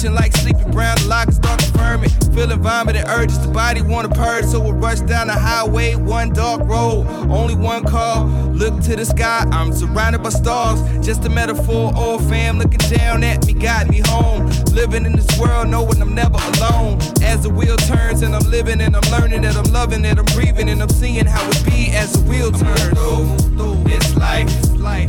Pushing 0.00 0.14
like 0.14 0.34
sleepy 0.36 0.64
brown, 0.70 0.96
the 0.98 1.08
lock 1.08 1.30
start 1.30 1.60
confirming. 1.60 2.08
Feeling 2.34 2.62
vomiting 2.62 3.04
urges, 3.06 3.38
the 3.44 3.52
body 3.52 3.82
wanna 3.82 4.08
purge, 4.08 4.46
so 4.46 4.58
we 4.58 4.70
rush 4.70 5.00
down 5.00 5.26
the 5.26 5.34
highway, 5.34 5.94
one 5.94 6.32
dark 6.32 6.62
road, 6.62 7.06
only 7.28 7.54
one 7.54 7.84
car. 7.84 8.24
Look 8.24 8.80
to 8.84 8.96
the 8.96 9.04
sky, 9.04 9.46
I'm 9.50 9.72
surrounded 9.72 10.22
by 10.22 10.30
stars. 10.30 10.80
Just 11.04 11.24
a 11.26 11.28
metaphor, 11.28 11.92
old 11.96 12.26
fam 12.28 12.58
looking 12.58 12.78
down 12.96 13.22
at 13.24 13.46
me, 13.46 13.52
got 13.52 13.88
me 13.88 14.00
home. 14.06 14.46
Living 14.72 15.04
in 15.04 15.12
this 15.12 15.38
world, 15.38 15.68
knowing 15.68 16.00
I'm 16.00 16.14
never 16.14 16.38
alone. 16.54 16.98
As 17.22 17.42
the 17.42 17.50
wheel 17.50 17.76
turns 17.76 18.22
and 18.22 18.34
I'm 18.34 18.48
living 18.50 18.80
and 18.80 18.96
I'm 18.96 19.10
learning 19.10 19.42
that 19.42 19.56
I'm 19.56 19.70
loving 19.70 20.04
it, 20.06 20.18
I'm 20.18 20.24
breathing 20.36 20.70
and 20.70 20.80
I'm 20.80 20.88
seeing 20.88 21.26
how 21.26 21.46
it 21.46 21.64
be 21.66 21.90
as 21.92 22.12
the 22.12 22.22
wheel 22.28 22.52
turns. 22.52 23.44
Through 23.56 23.84
this 23.84 24.16
life, 24.16 24.48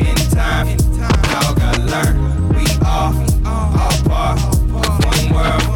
in 0.01 0.15
time, 0.31 0.77
gotta 1.55 1.81
learn. 1.81 2.49
We 2.49 2.65
are 2.85 3.13
all 3.45 3.91
part 4.09 4.50
world. 5.41 5.71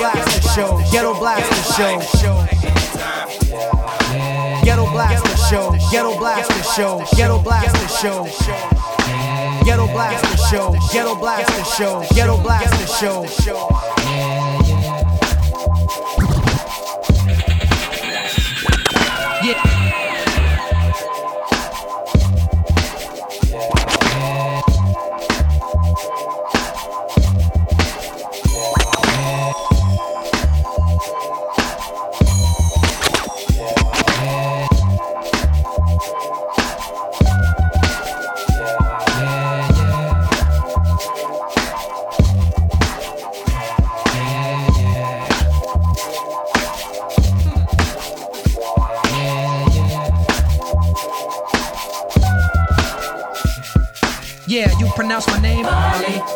Blaster 0.00 0.48
Show. 0.56 0.80
Ghetto 0.90 1.14
Blaster 1.18 1.60
Show. 1.68 2.40
Ghetto 4.64 4.86
Blaster 4.88 5.36
Show. 5.36 5.76
Ghetto 5.92 6.16
Blaster 6.16 6.58
Show. 6.72 7.04
Ghetto 7.12 7.38
Blaster 7.42 7.88
Show. 7.98 8.26
Ghetto 9.64 9.86
Blaster 9.88 10.36
Show. 10.48 10.76
Ghetto 10.90 11.14
Blaster 11.16 11.64
Show. 11.64 12.04
Ghetto 12.14 12.38
Blaster 12.38 12.86
Show. 12.86 14.09
Pronounce 55.10 55.26
my 55.26 55.40
name. 55.40 55.66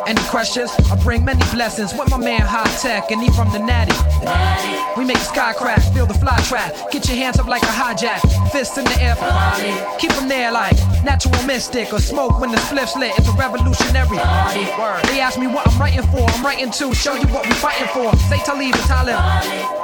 Any 0.05 0.21
questions? 0.25 0.73
I 0.91 0.97
bring 1.05 1.25
many 1.25 1.45
blessings 1.53 1.95
with 1.95 2.11
my 2.11 2.17
man 2.17 2.41
High 2.41 2.67
Tech, 2.83 3.13
and 3.13 3.23
he 3.23 3.31
from 3.31 3.53
the 3.53 3.61
Natty. 3.61 3.95
We 4.99 5.05
make 5.05 5.19
the 5.19 5.25
sky 5.25 5.53
crack, 5.53 5.81
feel 5.95 6.07
the 6.07 6.15
fly 6.15 6.37
trap. 6.49 6.91
Get 6.91 7.07
your 7.07 7.17
hands 7.17 7.39
up 7.39 7.47
like 7.47 7.63
a 7.63 7.67
hijack, 7.67 8.21
fists 8.51 8.77
in 8.77 8.85
the 8.85 9.01
air. 9.01 9.15
for. 9.15 9.31
Keep 10.01 10.11
them 10.15 10.29
there 10.29 10.51
like 10.51 10.77
natural 11.05 11.41
mystic 11.45 11.93
or 11.93 12.01
smoke 12.01 12.41
when 12.41 12.51
the 12.51 12.59
spliff's 12.59 12.97
lit. 12.97 13.13
It's 13.17 13.29
a 13.29 13.33
revolutionary. 13.33 14.19
They 15.07 15.21
ask 15.21 15.39
me 15.39 15.47
what 15.47 15.69
I'm 15.69 15.81
writing 15.81 16.03
for. 16.11 16.29
I'm 16.29 16.45
writing 16.45 16.73
to 16.73 16.93
show 16.95 17.15
you 17.15 17.29
what 17.29 17.47
we're 17.47 17.55
fighting 17.55 17.87
for. 17.95 18.17
Say 18.27 18.39
Talib 18.39 18.75
and 18.75 18.85
Talib. 18.91 19.84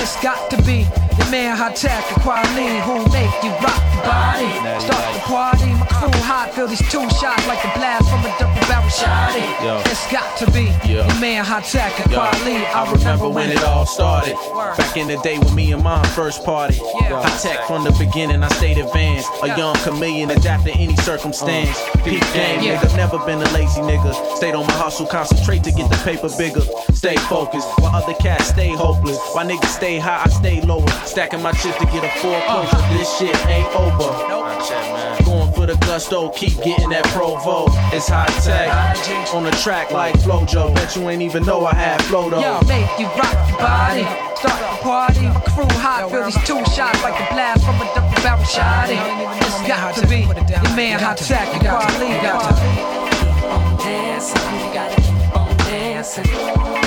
It's 0.00 0.16
got 0.22 0.50
to 0.50 0.56
be 0.62 0.84
the 1.18 1.26
man 1.30 1.56
Hi-Tek 1.56 2.12
and 2.12 2.22
quality 2.22 2.80
who 2.88 3.04
make 3.12 3.32
you 3.44 3.50
rock 3.60 3.80
the 3.92 4.00
body. 4.02 4.48
Start 4.80 5.14
the 5.14 5.20
party, 5.20 5.70
my 5.76 5.86
crew 5.86 6.10
hot, 6.24 6.52
feel 6.54 6.66
these 6.66 6.80
two 6.90 7.04
shots 7.20 7.46
like 7.46 7.60
the 7.62 7.70
blast 7.76 8.08
from 8.08 8.20
a 8.24 8.32
double 8.38 8.60
barrel 8.66 8.88
shotty. 8.88 9.44
Yo. 9.62 9.78
It's 9.86 10.10
got 10.10 10.36
to 10.38 10.46
be 10.52 10.72
the 10.88 11.18
man 11.20 11.44
Hi-Tek 11.44 12.00
and 12.00 12.12
quality. 12.12 12.64
I 12.64 12.90
remember 12.90 13.28
when 13.28 13.50
it 13.50 13.62
all 13.62 13.84
started. 13.86 14.34
Back 14.78 14.96
in 14.96 15.06
the 15.08 15.18
day 15.18 15.38
when 15.38 15.54
me 15.54 15.72
and 15.72 15.82
mom 15.84 16.04
first 16.06 16.44
party. 16.44 16.78
Hi-Tek 16.80 17.66
from 17.66 17.84
the 17.84 17.92
beginning, 17.92 18.42
I 18.42 18.48
stayed 18.56 18.78
advanced. 18.78 19.28
A 19.42 19.48
young 19.56 19.74
chameleon, 19.76 20.30
adapt 20.30 20.64
to 20.64 20.72
any 20.72 20.96
circumstance. 20.96 21.76
Uh, 21.78 22.02
Peak 22.04 22.20
game, 22.32 22.62
Yeah. 22.62 22.80
nigga. 22.80 22.96
Never 22.96 23.18
been 23.18 23.40
a 23.42 23.50
lazy 23.52 23.80
nigga. 23.82 24.14
Stayed 24.36 24.54
on 24.54 24.66
my 24.66 24.72
hustle, 24.72 25.06
concentrate 25.06 25.62
to 25.64 25.72
get 25.72 25.90
the 25.90 25.96
paper 25.98 26.28
bigger. 26.38 26.62
Stay 26.94 27.16
focused, 27.28 27.68
while 27.78 27.94
other 27.94 28.14
cats 28.14 28.48
stay 28.48 28.68
hopeless. 28.70 29.18
While 29.32 29.46
niggas 29.46 29.68
stay 29.76 29.89
high, 29.98 30.22
I 30.24 30.28
stay 30.28 30.60
lower. 30.60 30.86
Stacking 31.04 31.42
my 31.42 31.52
chips 31.52 31.78
to 31.78 31.86
get 31.86 32.04
a 32.04 32.08
four. 32.20 32.38
foreclosure. 32.40 32.76
Uh. 32.76 32.98
This 32.98 33.18
shit 33.18 33.46
ain't 33.46 33.68
over. 33.74 34.10
Going 35.24 35.52
for 35.52 35.66
the 35.66 35.76
gusto, 35.86 36.28
keep 36.30 36.56
getting 36.62 36.90
that 36.90 37.04
provo. 37.06 37.66
It's 37.94 38.08
high 38.08 38.26
tech. 38.44 38.68
On 39.34 39.44
the 39.44 39.50
track 39.52 39.90
like 39.90 40.14
Flojo. 40.16 40.74
Bet 40.74 40.94
you 40.96 41.08
ain't 41.08 41.22
even 41.22 41.44
know 41.44 41.64
I 41.64 41.74
had 41.74 42.02
flow 42.04 42.28
though. 42.30 42.40
Yo, 42.40 42.60
make 42.68 42.88
you 42.98 43.06
rock 43.16 43.32
your 43.48 43.58
body. 43.58 44.02
Start 44.36 44.60
the 44.60 44.82
party. 44.82 45.22
My 45.22 45.40
crew 45.40 45.68
hot. 45.80 46.10
Feel 46.10 46.24
these 46.24 46.34
two 46.44 46.58
shots 46.74 47.02
like 47.02 47.18
a 47.18 47.32
blast 47.32 47.64
from 47.64 47.76
a 47.76 47.86
double 47.94 48.22
barrel 48.22 48.44
shotty. 48.44 48.98
It's 49.40 49.68
got 49.68 49.94
to 49.96 50.06
be 50.06 50.26
the 50.26 50.72
man 50.76 51.00
hot 51.00 51.16
tech 51.18 51.48
and 51.54 51.62
quality. 51.62 52.10
dancing, 53.82 54.40
you 54.60 54.74
gotta 54.74 55.00
keep 55.00 55.36
on 55.36 55.56
dancing. 55.58 56.79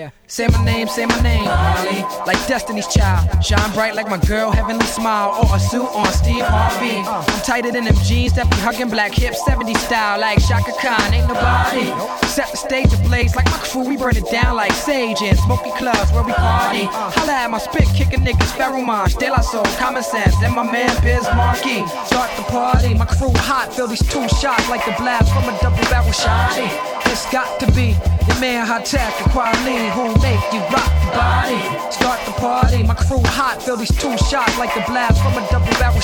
Yeah, 0.00 0.08
say 0.28 0.48
my 0.48 0.64
name, 0.64 0.88
say 0.88 1.04
my 1.04 1.20
name. 1.20 1.44
Molly, 1.44 2.00
like 2.24 2.40
Destiny's 2.48 2.86
Child. 2.86 3.44
Shine 3.44 3.70
bright 3.74 3.94
like 3.94 4.08
my 4.08 4.16
girl, 4.16 4.50
heavenly 4.50 4.86
smile. 4.86 5.36
Or 5.36 5.54
a 5.54 5.60
suit 5.60 5.84
on 5.84 6.10
Steve 6.14 6.40
Harvey. 6.40 7.04
Uh-huh. 7.04 7.22
I'm 7.28 7.42
tighter 7.42 7.70
than 7.70 7.84
them 7.84 7.96
jeans 8.08 8.32
that 8.32 8.48
be 8.48 8.56
hugging 8.56 8.88
black 8.88 9.12
hips, 9.12 9.44
70 9.44 9.74
style. 9.74 10.18
Like 10.18 10.40
Chaka 10.40 10.72
Khan, 10.80 11.12
ain't 11.12 11.28
nobody. 11.28 11.92
Set 12.28 12.50
the 12.50 12.56
stage 12.56 12.90
ablaze 12.94 13.36
like 13.36 13.44
my 13.44 13.60
crew, 13.60 13.84
we 13.84 13.98
burn 13.98 14.16
it 14.16 14.24
down 14.30 14.56
like 14.56 14.72
sage 14.72 15.20
in 15.20 15.36
smoky 15.36 15.70
clubs 15.76 16.10
where 16.12 16.24
we 16.24 16.32
party. 16.32 16.84
Uh-huh. 16.88 17.10
Holla 17.20 17.32
at 17.44 17.50
my 17.50 17.58
spit 17.58 17.84
kicking 17.92 18.24
niggas, 18.24 18.56
Ferromage, 18.56 19.18
De 19.18 19.28
La 19.28 19.42
Soul, 19.42 19.68
Common 19.76 20.02
Sense, 20.02 20.34
and 20.42 20.56
my 20.56 20.64
man 20.64 20.88
Biz 21.04 21.28
Markie. 21.36 21.84
Start 22.08 22.32
the 22.40 22.44
party, 22.48 22.94
my 22.94 23.04
crew 23.04 23.36
hot, 23.36 23.68
feel 23.74 23.86
these 23.86 24.00
two 24.08 24.26
shots 24.40 24.66
like 24.70 24.82
the 24.86 24.96
blast 24.96 25.28
from 25.28 25.44
a 25.44 25.52
double 25.60 25.84
barrel 25.92 26.08
shotty. 26.08 26.99
It's 27.10 27.30
got 27.32 27.58
to 27.58 27.66
be 27.72 27.92
the 28.28 28.36
man 28.40 28.66
Hi-Tek 28.66 29.20
and 29.20 29.30
quality 29.32 29.90
who 29.98 30.14
make 30.22 30.40
you 30.54 30.60
rock 30.70 30.90
the 31.02 31.10
body. 31.10 31.58
Start 31.90 32.20
the 32.24 32.32
party, 32.38 32.82
my 32.84 32.94
crew 32.94 33.22
hot, 33.26 33.60
feel 33.60 33.76
these 33.76 33.90
two 33.90 34.16
shots 34.16 34.56
like 34.58 34.72
the 34.74 34.84
blast 34.86 35.20
from 35.20 35.34
a 35.34 35.46
double 35.50 35.66
barrel. 35.78 35.98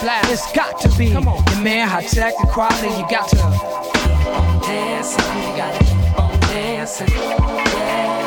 Blast. 0.00 0.30
It's 0.30 0.52
got 0.52 0.80
to 0.82 0.88
be 0.96 1.08
the 1.10 1.60
man 1.60 1.88
Hi-Tek 1.88 2.34
and 2.38 2.48
quality. 2.48 2.88
You 2.88 3.06
got 3.10 3.28
to 3.30 3.36
Keep 3.36 4.26
on 4.26 4.62
dancing, 4.62 5.24
you 5.42 5.56
gotta 5.56 5.84
keep 5.84 6.18
on 6.18 6.40
dancing. 6.40 7.08
Yeah. 7.08 8.26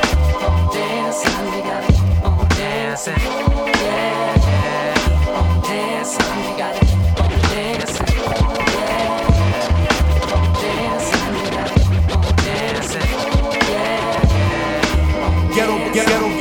Keep 0.00 0.42
on 0.42 0.74
dancing, 0.74 1.46
you 1.52 1.62
gotta 1.62 1.92
keep 1.92 2.24
on 2.24 2.48
dancing. 2.48 3.61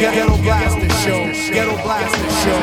Ghetto 0.01 0.35
Blaster 0.41 0.89
Show. 1.03 1.31
Ghetto 1.53 1.75
Blaster 1.83 2.29
Show. 2.41 2.59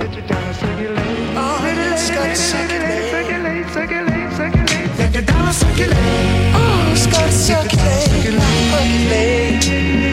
Get 0.00 0.16
you 0.16 0.22
down 0.22 0.42
and 0.42 0.56
circulate. 0.56 1.36
Oh, 1.36 1.62
circulate, 1.96 2.36
circulate, 2.36 3.68
circulate, 3.70 4.32
circulate. 4.34 4.96
Get 4.96 5.14
you 5.14 5.22
down 5.22 5.52
circulate. 5.52 6.54
Oh, 6.56 6.94
circulate, 6.96 8.02
circulate, 8.02 8.42
circulate. 8.72 10.05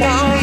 down. 0.00 0.33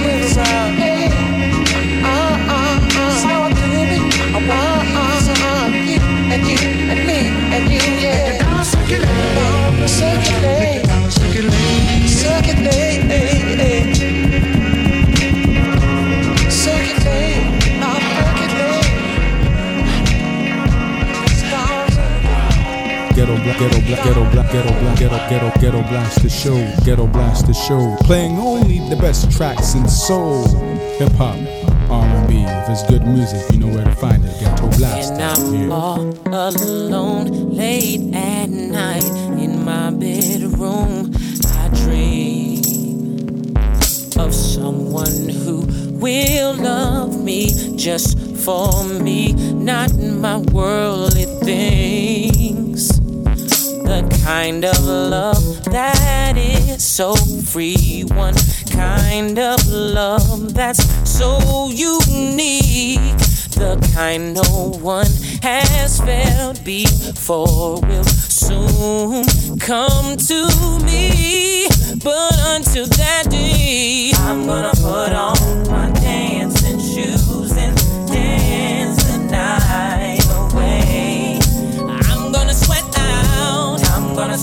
Ghetto 25.30 25.52
Ghetto 25.60 25.82
Blaster 25.84 26.30
Show, 26.30 26.76
Ghetto 26.84 27.08
Blaster 27.08 27.54
Show, 27.54 27.96
playing 28.02 28.38
only 28.38 28.80
the 28.90 28.96
best 28.96 29.32
tracks 29.32 29.76
in 29.76 29.88
soul, 29.88 30.48
hip 30.98 31.12
hop, 31.14 31.38
R&B. 31.90 32.44
If 32.44 32.70
it's 32.70 32.84
good 32.90 33.04
music, 33.06 33.42
you 33.52 33.60
know 33.60 33.68
where 33.68 33.86
to 33.86 33.96
find 33.96 34.24
it. 34.24 34.40
Ghetto 34.40 34.68
Blaster. 34.78 35.14
And 35.14 35.22
I'm 35.22 35.54
yeah. 35.54 35.74
all 35.74 36.16
alone 36.32 37.56
late 37.56 38.14
at 38.14 38.50
night 38.50 39.04
in 39.40 39.64
my 39.64 39.92
bedroom. 39.92 41.12
I 41.46 41.70
dream 41.86 42.62
of 44.18 44.34
someone 44.34 45.30
who 45.30 45.66
will 45.98 46.54
love 46.56 47.24
me 47.24 47.76
just 47.78 48.18
for 48.46 48.84
me, 48.86 49.34
not 49.54 49.94
my 49.98 50.38
worldly 50.38 51.26
things 51.46 52.51
the 53.92 54.22
kind 54.24 54.64
of 54.64 54.86
love 54.86 55.66
that 55.66 56.38
is 56.38 56.82
so 56.82 57.14
free. 57.14 58.06
One 58.08 58.36
kind 58.70 59.38
of 59.38 59.68
love 59.68 60.54
that's 60.54 60.82
so 61.10 61.68
unique. 61.68 63.18
The 63.60 63.76
kind 63.94 64.36
no 64.36 64.80
one 64.82 65.12
has 65.44 66.00
felt 66.00 66.64
before 66.64 67.82
will 67.82 68.06
soon 68.06 69.26
come 69.60 70.16
to 70.16 70.40
me. 70.86 71.68
But 72.02 72.34
until 72.56 72.86
that 72.86 73.26
day, 73.30 74.12
I'm 74.16 74.48
gonna 74.48 74.72
put 74.72 75.12
on 75.12 75.70
my 75.70 75.91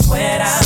Where 0.08 0.40
I 0.40 0.57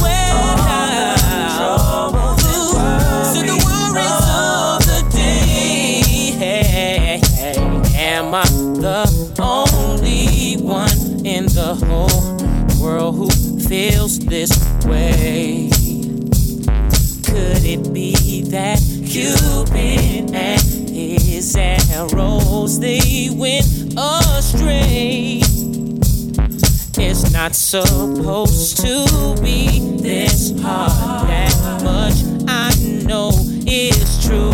It's 27.14 27.30
not 27.30 27.54
supposed 27.54 28.78
to 28.78 29.36
be 29.42 29.98
this 29.98 30.58
hard. 30.62 31.28
That 31.28 31.82
much 31.84 32.14
I 32.48 32.72
know 33.04 33.32
is 33.66 34.26
true. 34.26 34.50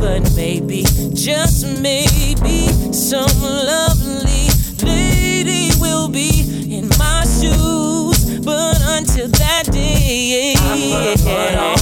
But 0.00 0.34
maybe, 0.34 0.82
just 1.14 1.80
maybe, 1.80 2.66
some 2.92 3.30
lovely 3.40 4.48
lady 4.82 5.70
will 5.80 6.08
be 6.08 6.76
in 6.76 6.88
my 6.98 7.22
shoes. 7.22 8.40
But 8.40 8.82
until 8.98 9.28
that 9.28 9.68
day, 9.70 10.54
I 10.58 11.14
put 11.22 11.54
on 11.54 11.81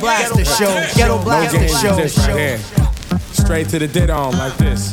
blast 0.00 0.34
the 0.34 0.44
show. 0.44 0.96
Ghetto 0.96 1.22
blast 1.22 1.52
no 1.52 1.60
the 1.60 1.66
games, 1.66 1.80
show. 1.80 1.96
this 1.96 2.18
right 2.18 2.36
here. 2.36 2.58
Straight 3.32 3.68
to 3.70 3.78
the 3.78 3.88
did 3.88 4.10
on 4.10 4.32
like 4.36 4.56
this. 4.56 4.92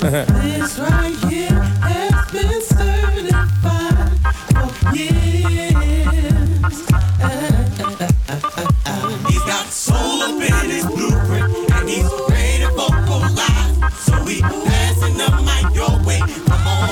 This 0.00 0.78
right 0.78 1.16
here 1.28 1.62
has 1.82 2.30
been 2.32 2.60
certified 2.62 4.08
for 4.82 4.96
years. 4.96 5.72
He's 9.28 9.44
got 9.44 9.66
soul 9.66 10.22
up 10.22 10.40
in 10.40 10.70
his 10.70 10.86
blueprint, 10.86 11.70
and 11.72 11.88
he's 11.88 12.10
ready 12.28 12.64
to 12.64 12.70
vocalize. 12.72 13.94
So 13.98 14.22
we 14.24 14.40
passing 14.40 15.16
the 15.16 15.28
mic 15.42 15.74
your 15.74 15.98
way. 16.06 16.20
Come 16.46 16.66
on, 16.66 16.88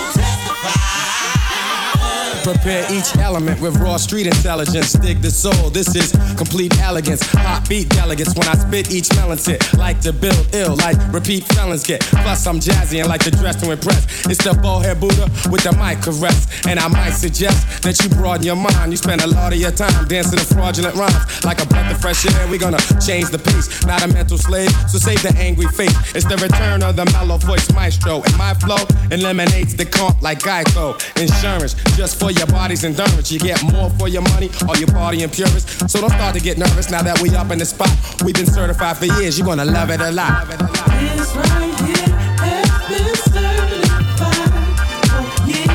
Prepare 2.43 2.85
each 2.93 3.13
element 3.31 3.61
with 3.61 3.77
raw 3.77 3.97
street 3.97 4.27
intelligence. 4.27 4.93
Dig 4.95 5.23
the 5.23 5.31
soul. 5.31 5.71
This 5.71 5.95
is 5.95 6.11
complete 6.37 6.77
elegance. 6.81 7.23
Hot 7.31 7.65
beat 7.69 7.89
delegates 7.91 8.35
when 8.35 8.49
I 8.49 8.55
spit 8.55 8.91
each 8.91 9.09
melon 9.15 9.39
sit. 9.39 9.61
Like 9.75 10.01
to 10.01 10.13
build 10.13 10.45
ill, 10.53 10.75
like 10.77 10.99
repeat 11.13 11.45
felons 11.55 11.85
get. 11.85 12.01
Plus 12.01 12.45
I'm 12.49 12.59
jazzy 12.59 12.99
and 12.99 13.09
like 13.09 13.23
to 13.23 13.31
dress 13.31 13.55
to 13.63 13.71
impress. 13.71 14.03
It's 14.27 14.43
the 14.43 14.55
bowhead 14.61 14.99
Buddha 14.99 15.31
with 15.49 15.63
the 15.63 15.73
mic 15.79 16.03
caress. 16.03 16.67
And 16.67 16.81
I 16.81 16.89
might 16.89 17.15
suggest 17.15 17.83
that 17.85 18.03
you 18.03 18.09
broaden 18.11 18.45
your 18.45 18.57
mind. 18.57 18.91
You 18.91 18.97
spend 18.97 19.21
a 19.21 19.29
lot 19.29 19.53
of 19.53 19.61
your 19.61 19.71
time 19.71 20.09
dancing 20.09 20.39
to 20.41 20.45
fraudulent 20.45 20.97
rhymes. 20.97 21.45
Like 21.45 21.63
a 21.63 21.67
breath 21.67 21.95
of 21.95 22.01
fresh 22.01 22.27
air, 22.27 22.49
we 22.49 22.59
gonna 22.59 22.83
change 22.99 23.31
the 23.31 23.39
pace. 23.39 23.69
Not 23.87 24.03
a 24.03 24.09
mental 24.09 24.39
slave, 24.39 24.73
so 24.91 24.99
save 24.99 25.23
the 25.23 25.33
angry 25.39 25.69
face. 25.79 25.95
It's 26.17 26.27
the 26.27 26.37
return 26.37 26.83
of 26.83 26.97
the 26.97 27.07
mellow 27.15 27.39
voice 27.39 27.71
maestro. 27.73 28.23
And 28.27 28.37
my 28.37 28.55
flow 28.55 28.83
eliminates 29.13 29.75
the 29.75 29.87
comp 29.87 30.21
like 30.21 30.41
Geico. 30.41 30.99
Insurance, 31.15 31.75
just 31.95 32.19
for 32.19 32.33
your 32.33 32.47
body's 32.49 32.83
endurance. 32.85 33.20
You 33.29 33.39
get 33.39 33.63
more 33.73 33.91
for 33.91 34.09
your 34.09 34.23
money, 34.23 34.51
or 34.69 34.77
your 34.77 34.89
party 34.89 35.23
and 35.23 35.33
purist. 35.33 35.89
So 35.89 36.01
don't 36.01 36.11
start 36.11 36.35
to 36.35 36.41
get 36.41 36.59
nervous 36.59 36.91
now 36.91 37.03
that 37.03 37.21
we 37.21 37.33
up 37.37 37.51
in 37.53 37.59
the 37.59 37.65
spot. 37.65 37.91
We've 38.25 38.35
been 38.35 38.47
certified 38.47 38.97
for 38.97 39.05
years, 39.05 39.39
you're 39.39 39.47
gonna 39.47 39.65
love 39.65 39.91
it 39.91 40.01
a 40.01 40.11
lot. 40.11 40.49
This 40.49 41.37
right 41.37 41.75
here 41.87 42.09
has 42.43 42.71
been 42.91 43.15
certified 43.31 44.75
for 44.99 45.21
years. 45.47 45.69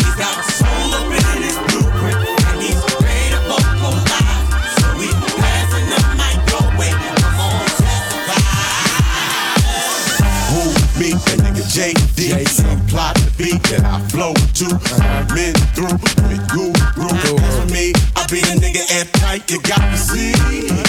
He's 0.00 0.16
got 0.16 0.42
soul 0.42 0.94
up 0.96 1.06
in 1.06 1.42
his 1.44 1.58
blueprint, 1.70 2.18
and 2.50 2.58
he's 2.58 2.82
ready 2.98 3.30
to 3.30 3.40
vocalize. 3.46 4.74
So 4.74 4.86
we 4.98 5.06
passing 5.38 5.86
the 5.86 6.00
mic 6.18 6.34
your 6.50 6.66
way. 6.74 6.90
Come 7.20 7.38
on, 7.38 7.62
Who, 10.50 10.62
me, 10.98 11.10
and 11.12 11.40
nigga 11.46 11.62
JD. 11.70 12.18
Supply 12.48 13.12
the 13.12 13.25
beat 13.36 13.62
that 13.68 13.84
I 13.84 14.00
flow 14.08 14.32
to. 14.32 14.66
I've 15.04 15.28
been 15.28 15.54
through 15.76 15.96
with 16.28 16.42
guru. 16.48 16.72
As 16.72 17.54
for 17.60 17.68
me, 17.72 17.92
I 18.16 18.24
be 18.32 18.40
the 18.40 18.56
nigga 18.56 18.82
at 18.96 19.12
tight. 19.20 19.50
You 19.50 19.60
got 19.62 19.80
to 19.80 19.96
see. 19.96 20.32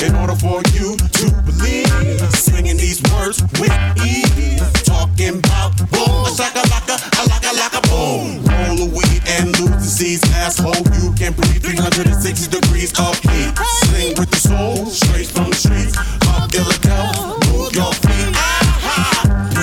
In 0.05 0.15
order 0.15 0.35
for 0.35 0.63
you 0.71 0.95
to 0.95 1.25
believe, 1.43 1.89
singing 2.33 2.77
these 2.77 3.03
words 3.11 3.43
with 3.59 3.75
ease. 4.03 4.63
Talking 4.83 5.39
about 5.39 5.75
boom, 5.91 6.25
a 6.25 6.31
shaka 6.31 6.63
laka, 6.71 6.95
a 7.19 7.23
laka 7.27 7.51
laka 7.59 7.81
boom. 7.91 8.43
Roll 8.47 8.87
a 8.87 8.89
weed 8.95 9.21
and 9.27 9.51
lose 9.59 9.83
the 9.83 9.91
seeds, 9.91 10.23
asshole. 10.31 10.83
You 10.99 11.11
can 11.19 11.33
breathe 11.33 11.63
360 11.63 12.47
degrees 12.49 12.91
of 12.99 13.19
heat. 13.27 13.51
Sing 13.91 14.15
with 14.17 14.31
the 14.31 14.39
soul, 14.39 14.85
straight 14.87 15.27
from 15.27 15.51
the 15.51 15.55
streets. 15.55 15.97
Up 16.31 16.53
illegal, 16.55 17.39
move 17.51 17.75
your 17.75 17.93
feet. 17.93 18.36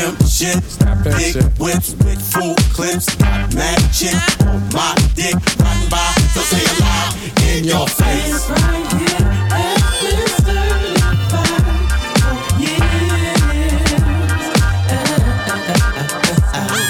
Pimp 0.05 0.21
shit, 0.29 0.61
big 1.03 1.33
whips 1.59 1.97
with 2.05 2.21
full 2.21 2.55
clips. 2.77 3.17
Got 3.17 3.55
mad 3.55 3.81
shit 3.91 4.15
on 4.45 4.61
my 4.69 4.95
dick, 5.15 5.33
riding 5.33 5.89
by, 5.89 6.13
so 6.35 6.41
say 6.43 6.61
it 6.61 6.79
loud 6.79 7.17
in 7.49 7.65
your 7.65 7.89
face. 7.89 8.51
Right 8.51 8.85
here 9.01 9.25
has 9.49 9.81
been 10.05 10.29
certified 10.45 11.33
for 11.33 11.49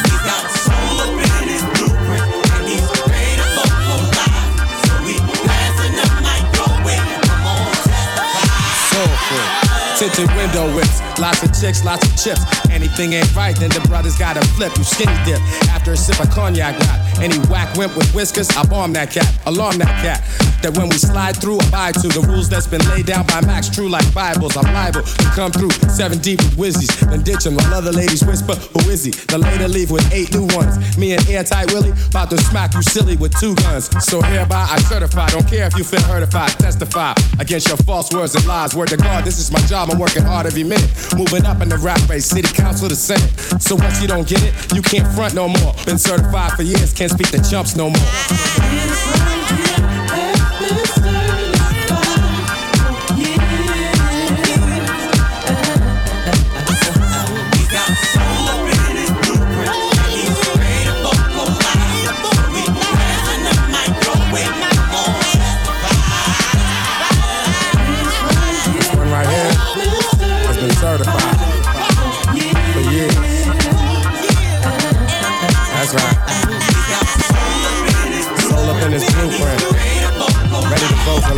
He's 0.03 0.23
got 0.27 0.45
soul 0.67 0.99
up 0.99 1.15
in 1.15 1.63
blueprint, 1.71 2.27
and 2.51 2.67
he's 2.67 2.83
ready 3.07 3.39
to 3.39 3.47
vocalize. 3.55 4.51
So 4.83 4.93
we 5.07 5.15
passing 5.47 5.95
the 5.95 6.07
mic 6.19 6.43
your 6.59 6.75
way. 6.83 6.99
Come 7.23 7.47
on, 7.47 7.79
Soulful. 8.91 9.47
Tinted 9.95 10.27
window 10.35 10.67
whips, 10.75 10.99
lots 11.19 11.43
of 11.43 11.53
chicks, 11.59 11.85
lots 11.85 12.07
of 12.07 12.17
chips. 12.17 12.43
Anything 12.71 13.13
ain't 13.13 13.35
right, 13.35 13.57
then 13.57 13.71
the 13.71 13.81
brothers 13.89 14.17
gotta 14.17 14.41
flip. 14.55 14.77
You 14.77 14.85
skinny 14.85 15.17
dip 15.25 15.41
after 15.71 15.93
a 15.93 15.97
sip 15.97 16.21
of 16.21 16.31
cognac 16.31 16.79
rap. 16.79 17.01
Any 17.21 17.39
whack 17.49 17.77
wimp 17.77 17.97
with 17.97 18.13
whiskers, 18.15 18.51
I 18.57 18.65
bomb 18.65 18.93
that 18.95 19.11
cat, 19.11 19.31
alarm 19.47 19.79
that 19.79 20.03
cat. 20.03 20.23
That 20.65 20.79
when 20.79 20.89
we 20.89 20.97
slide 20.97 21.37
through, 21.37 21.61
abide 21.69 21.93
to 22.01 22.09
the 22.09 22.25
rules 22.25 22.49
that's 22.49 22.67
been 22.67 22.81
laid 22.89 23.05
down 23.05 23.27
by 23.27 23.45
Max. 23.45 23.69
True 23.69 23.91
like 23.91 24.09
Bibles, 24.15 24.57
I'm 24.57 24.65
liable 24.73 25.03
to 25.03 25.29
come 25.37 25.53
through 25.53 25.69
seven 25.93 26.17
deep 26.25 26.41
with 26.41 26.57
whizzies. 26.57 26.89
Then 27.05 27.21
ditch 27.21 27.45
'em 27.45 27.57
while 27.57 27.75
other 27.75 27.93
ladies 27.93 28.25
whisper, 28.25 28.57
Who 28.73 28.89
is 28.89 29.05
he? 29.05 29.11
The 29.11 29.37
later 29.37 29.69
leave 29.69 29.91
with 29.91 30.09
eight 30.11 30.33
new 30.33 30.49
ones. 30.57 30.97
Me 30.97 31.13
and 31.13 31.21
Airtight 31.29 31.71
Willie 31.71 31.93
about 32.09 32.31
to 32.31 32.39
smack 32.49 32.73
you 32.73 32.81
silly 32.81 33.17
with 33.17 33.39
two 33.39 33.55
guns. 33.57 33.91
So 34.09 34.23
hereby 34.23 34.67
I 34.71 34.81
certify, 34.89 35.29
don't 35.29 35.47
care 35.47 35.67
if 35.67 35.77
you 35.77 35.85
feel 35.85 36.01
hurtified, 36.09 36.57
testify 36.57 37.13
against 37.39 37.69
your 37.69 37.77
false 37.85 38.11
words 38.11 38.35
and 38.35 38.47
lies. 38.47 38.75
Word 38.75 38.89
to 38.89 38.97
God, 38.97 39.27
this 39.27 39.39
is 39.39 39.51
my 39.53 39.61
job, 39.69 39.91
I'm 39.91 39.99
working 39.99 40.25
hard 40.25 40.47
every 40.47 40.65
minute. 40.65 40.89
Moving 41.15 41.45
up 41.45 41.61
in 41.61 41.69
the 41.69 41.77
rap 41.77 42.01
race, 42.09 42.25
city 42.25 42.49
council 42.49 42.89
to 42.89 42.97
senate. 42.97 43.31
So 43.61 43.77
once 43.77 44.01
you 44.01 44.09
don't 44.09 44.27
get 44.27 44.43
it, 44.43 44.55
you 44.73 44.81
can't 44.81 45.07
front 45.15 45.35
no 45.35 45.47
more. 45.47 45.75
Been 45.85 45.99
certified 45.99 46.53
for 46.53 46.63
years, 46.63 46.95
can't 46.95 47.13
speak 47.13 47.31
the 47.31 47.43
chumps 47.51 47.77
no 47.77 47.91
more. 47.91 49.84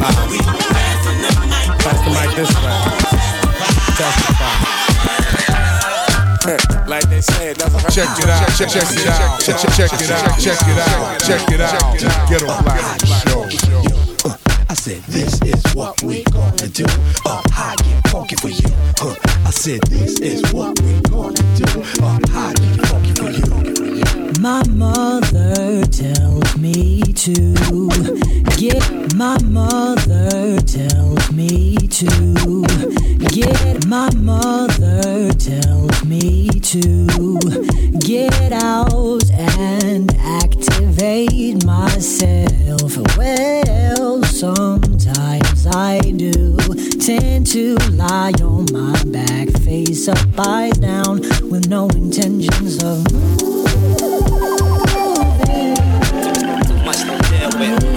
Ready 0.00 0.38
to 0.38 0.44
vocalize. 0.44 1.00
Pass 1.82 1.98
the 2.04 2.10
mic 2.10 2.30
this 2.36 2.52
way. 2.60 2.76
Testify. 3.96 4.76
like 6.86 7.08
they 7.08 7.20
say, 7.20 7.50
it 7.50 7.58
doesn't. 7.58 7.80
Check 7.92 8.08
it 8.18 8.28
out, 8.28 8.48
check, 8.56 8.68
check 8.68 8.90
it 8.92 9.06
out, 9.08 9.40
check, 9.40 9.58
check, 9.58 9.74
check 9.74 9.92
it 10.00 10.10
out, 10.10 10.38
check 10.38 10.62
it 10.68 10.78
out, 10.78 11.20
check 11.20 11.50
it 11.50 11.60
out. 11.60 11.96
Ghetto 12.28 12.46
Black 12.62 13.04
Show. 13.06 13.48
I 14.68 14.74
said, 14.74 15.02
this 15.04 15.40
is 15.42 15.74
what 15.74 16.02
we 16.02 16.24
gonna 16.24 16.68
do. 16.68 16.84
Uh, 17.24 17.42
I 17.52 17.74
get 17.82 18.05
funky 18.16 18.36
for 18.36 18.48
you. 18.48 18.68
Uh, 19.02 19.14
I 19.44 19.50
said, 19.50 19.82
this 19.82 20.20
is 20.20 20.40
what 20.50 20.80
we're 20.80 21.00
gonna 21.02 21.34
do. 21.54 21.82
Uh, 22.02 22.18
I 22.32 22.54
get 22.54 22.86
funky 22.86 23.12
for 23.12 23.30
you. 23.30 24.32
My 24.40 24.62
mother 24.68 25.84
tells 25.86 26.56
me 26.56 27.02
to 27.02 27.54
get. 28.56 29.14
My 29.14 29.36
mother 29.42 30.58
tells 30.62 31.30
me 31.32 31.76
to 31.76 32.64
get. 33.36 33.86
My 33.86 34.08
mother 34.14 35.32
tells 35.34 36.04
me 36.04 36.48
to 36.72 37.06
get 38.00 38.52
out 38.52 39.30
and 39.30 40.10
activate 40.16 41.66
myself. 41.66 42.96
Well, 43.18 44.24
I 44.24 44.55
tend 47.06 47.46
to 47.46 47.76
lie 47.92 48.32
on 48.42 48.66
my 48.72 49.00
back, 49.04 49.48
face 49.62 50.08
up, 50.08 50.18
eyes 50.40 50.76
down, 50.78 51.20
with 51.48 51.68
no 51.68 51.86
intentions 51.90 52.82
of 52.82 53.06
I 57.58 57.95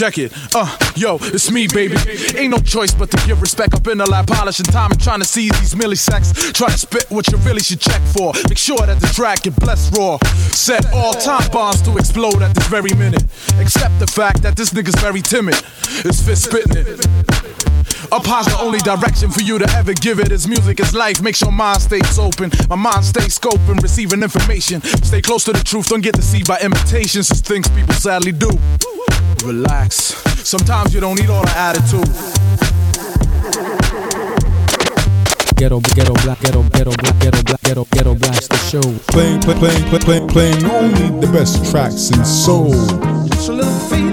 Check 0.00 0.16
it. 0.16 0.32
Uh, 0.54 0.78
yo, 0.96 1.18
it's 1.20 1.50
me, 1.50 1.68
baby. 1.68 1.94
Ain't 2.34 2.52
no 2.52 2.56
choice 2.56 2.94
but 2.94 3.10
to 3.10 3.18
give 3.26 3.42
respect. 3.42 3.74
up 3.74 3.86
in 3.86 3.98
the 3.98 4.04
a 4.04 4.06
lot 4.06 4.26
polishing 4.26 4.64
time 4.64 4.90
and 4.90 4.98
trying 4.98 5.18
to 5.18 5.26
seize 5.26 5.52
these 5.60 5.74
millisecs. 5.74 6.54
Try 6.54 6.68
to 6.68 6.78
spit 6.78 7.04
what 7.10 7.30
you 7.30 7.36
really 7.44 7.60
should 7.60 7.80
check 7.80 8.00
for. 8.16 8.32
Make 8.48 8.56
sure 8.56 8.78
that 8.78 8.98
the 8.98 9.08
track 9.08 9.42
get 9.42 9.56
blessed 9.56 9.94
raw. 9.98 10.16
Set 10.56 10.90
all 10.94 11.12
time 11.12 11.46
bombs 11.50 11.82
to 11.82 11.98
explode 11.98 12.40
at 12.40 12.54
this 12.54 12.66
very 12.68 12.94
minute. 12.94 13.24
Except 13.58 13.98
the 13.98 14.06
fact 14.06 14.40
that 14.40 14.56
this 14.56 14.70
nigga's 14.70 14.98
very 15.02 15.20
timid. 15.20 15.56
His 16.00 16.24
fist 16.24 16.44
spitting 16.44 16.78
it. 16.78 17.06
Up 18.10 18.24
high's 18.24 18.46
the 18.46 18.58
only 18.58 18.78
direction 18.78 19.30
for 19.30 19.42
you 19.42 19.58
to 19.58 19.68
ever 19.76 19.92
give 19.92 20.18
it. 20.18 20.32
Is 20.32 20.48
music 20.48 20.80
is 20.80 20.94
life. 20.94 21.20
Make 21.20 21.36
sure 21.36 21.52
mind 21.52 21.82
stays 21.82 22.18
open. 22.18 22.50
My 22.70 22.76
mind 22.76 23.04
stays 23.04 23.38
scoping, 23.38 23.82
receiving 23.82 24.22
information. 24.22 24.80
Stay 24.80 25.20
close 25.20 25.44
to 25.44 25.52
the 25.52 25.62
truth. 25.62 25.90
Don't 25.90 26.00
get 26.00 26.14
deceived 26.14 26.48
by 26.48 26.58
imitations. 26.60 27.30
It's 27.30 27.42
things 27.42 27.68
people 27.68 27.92
sadly 27.92 28.32
do 28.32 28.48
relax. 29.42 30.14
Sometimes 30.46 30.94
you 30.94 31.00
don't 31.00 31.18
need 31.18 31.30
all 31.30 31.42
the 31.42 31.56
attitude. 31.56 32.08
Ghetto, 35.56 35.80
ghetto, 35.94 36.14
black, 36.24 36.40
ghetto, 36.40 36.62
ghetto, 36.62 36.90
black, 36.92 37.18
ghetto, 37.20 37.42
black, 37.42 37.60
ghetto, 37.62 37.86
ghetto, 37.90 38.14
blast 38.14 38.48
the 38.48 38.56
show. 38.56 38.80
Playing, 39.08 39.40
playing, 39.40 39.58
playing, 39.58 40.00
playing, 40.00 40.28
playing 40.28 40.64
only 40.64 41.20
the 41.20 41.30
best 41.32 41.70
tracks 41.70 42.10
and 42.10 42.26
soul. 42.26 42.72
Just 43.26 43.48
a 43.48 43.52
little 43.52 43.70
So 43.88 44.09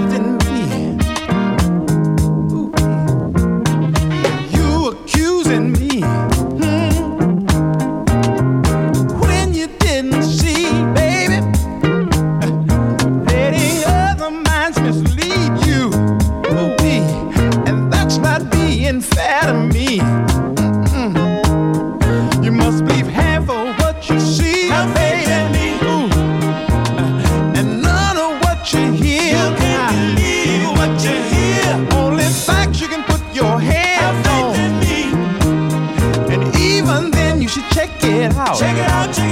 Wow. 38.38 38.54
Check 38.54 38.76
it 38.76 38.88
out. 38.88 39.27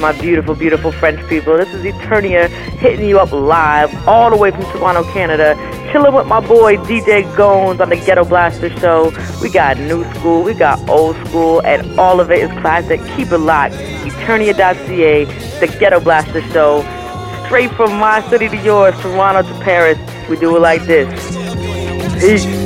with 0.00 0.16
my 0.16 0.20
beautiful, 0.20 0.54
beautiful 0.54 0.92
French 0.92 1.26
people. 1.28 1.56
This 1.56 1.68
is 1.74 1.82
Eternia 1.84 2.48
hitting 2.78 3.06
you 3.06 3.18
up 3.18 3.32
live 3.32 3.92
all 4.08 4.30
the 4.30 4.36
way 4.36 4.50
from 4.50 4.62
Toronto, 4.62 5.04
Canada. 5.12 5.54
Chilling 5.92 6.14
with 6.14 6.26
my 6.26 6.40
boy 6.40 6.76
DJ 6.76 7.24
Gones 7.36 7.80
on 7.80 7.88
the 7.90 7.96
Ghetto 7.96 8.24
Blaster 8.24 8.70
show. 8.78 9.12
We 9.42 9.50
got 9.50 9.78
new 9.78 10.04
school, 10.14 10.42
we 10.42 10.54
got 10.54 10.88
old 10.88 11.16
school, 11.26 11.60
and 11.62 11.98
all 11.98 12.20
of 12.20 12.30
it 12.30 12.38
is 12.38 12.50
classic. 12.60 13.00
Keep 13.16 13.32
it 13.32 13.38
locked. 13.38 13.74
Eternia.ca, 13.74 15.24
the 15.60 15.66
Ghetto 15.78 16.00
Blaster 16.00 16.42
show. 16.50 16.82
Straight 17.46 17.70
from 17.72 17.98
my 17.98 18.26
city 18.28 18.48
to 18.48 18.56
yours, 18.56 18.94
Toronto 19.00 19.42
to 19.42 19.60
Paris. 19.60 19.98
We 20.28 20.36
do 20.36 20.56
it 20.56 20.60
like 20.60 20.82
this. 20.82 21.08
Peace. 22.20 22.59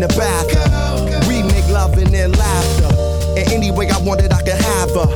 in 0.00 0.08
the 0.08 0.14
bathroom. 0.16 1.28
We 1.28 1.42
make 1.42 1.68
love 1.68 1.96
and 1.98 2.08
then 2.08 2.32
laughter. 2.32 2.88
And 3.36 3.46
any 3.52 3.70
way 3.70 3.88
I 3.90 3.98
wanted, 3.98 4.32
I 4.32 4.40
could 4.42 4.60
have 4.60 4.90
her. 4.96 5.08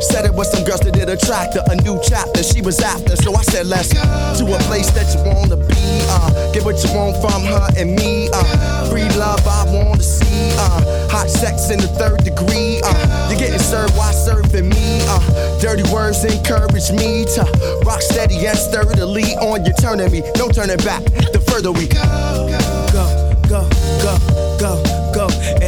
Said 0.00 0.24
it 0.24 0.32
was 0.32 0.50
some 0.52 0.62
girls 0.62 0.80
that 0.80 0.94
did 0.94 1.08
attract 1.08 1.54
her, 1.54 1.64
a 1.66 1.74
new 1.82 1.98
chapter 2.06 2.42
she 2.42 2.62
was 2.62 2.78
after. 2.78 3.16
So 3.16 3.34
I 3.34 3.42
said, 3.42 3.66
let's 3.66 3.92
go 3.92 4.02
to 4.02 4.44
a 4.54 4.58
place 4.70 4.90
that 4.94 5.10
you 5.10 5.20
wanna 5.26 5.56
be. 5.56 5.82
Uh, 6.06 6.52
get 6.52 6.64
what 6.64 6.78
you 6.84 6.90
want 6.94 7.18
from 7.18 7.42
her 7.42 7.66
and 7.76 7.96
me. 7.96 8.30
Uh, 8.32 8.90
free 8.90 9.08
love 9.18 9.42
I 9.42 9.66
wanna 9.74 10.02
see. 10.02 10.54
Uh, 10.54 11.10
hot 11.10 11.28
sex 11.28 11.70
in 11.70 11.80
the 11.80 11.90
third 11.98 12.22
degree. 12.22 12.80
Uh, 12.84 13.28
you're 13.28 13.40
getting 13.40 13.58
served 13.58 13.96
while 13.96 14.12
serving 14.12 14.68
me. 14.68 15.02
Uh, 15.10 15.58
dirty 15.58 15.82
words 15.90 16.22
encourage 16.24 16.92
me 16.92 17.26
to 17.34 17.42
rock 17.84 18.02
steady 18.02 18.46
and 18.46 18.56
sturdily 18.56 19.34
on 19.42 19.66
you 19.66 19.72
turning 19.80 20.12
me. 20.12 20.22
No 20.38 20.46
turning 20.48 20.78
back. 20.86 21.02
The 21.34 21.42
further 21.50 21.72
we 21.72 21.88
go, 21.88 22.06
go, 22.46 22.92
go 22.92 23.27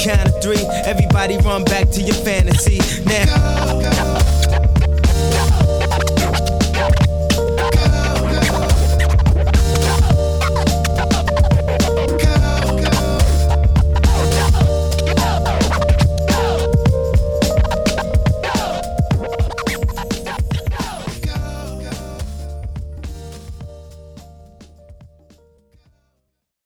count 0.00 0.28
of 0.28 0.42
three, 0.42 0.64
everybody 0.86 1.36
run 1.38 1.64
back 1.64 1.90
to 1.90 2.02
your 2.02 2.14
fantasy. 2.16 2.78
Now. 3.04 3.66
Go, 3.66 3.82
go. 3.82 4.09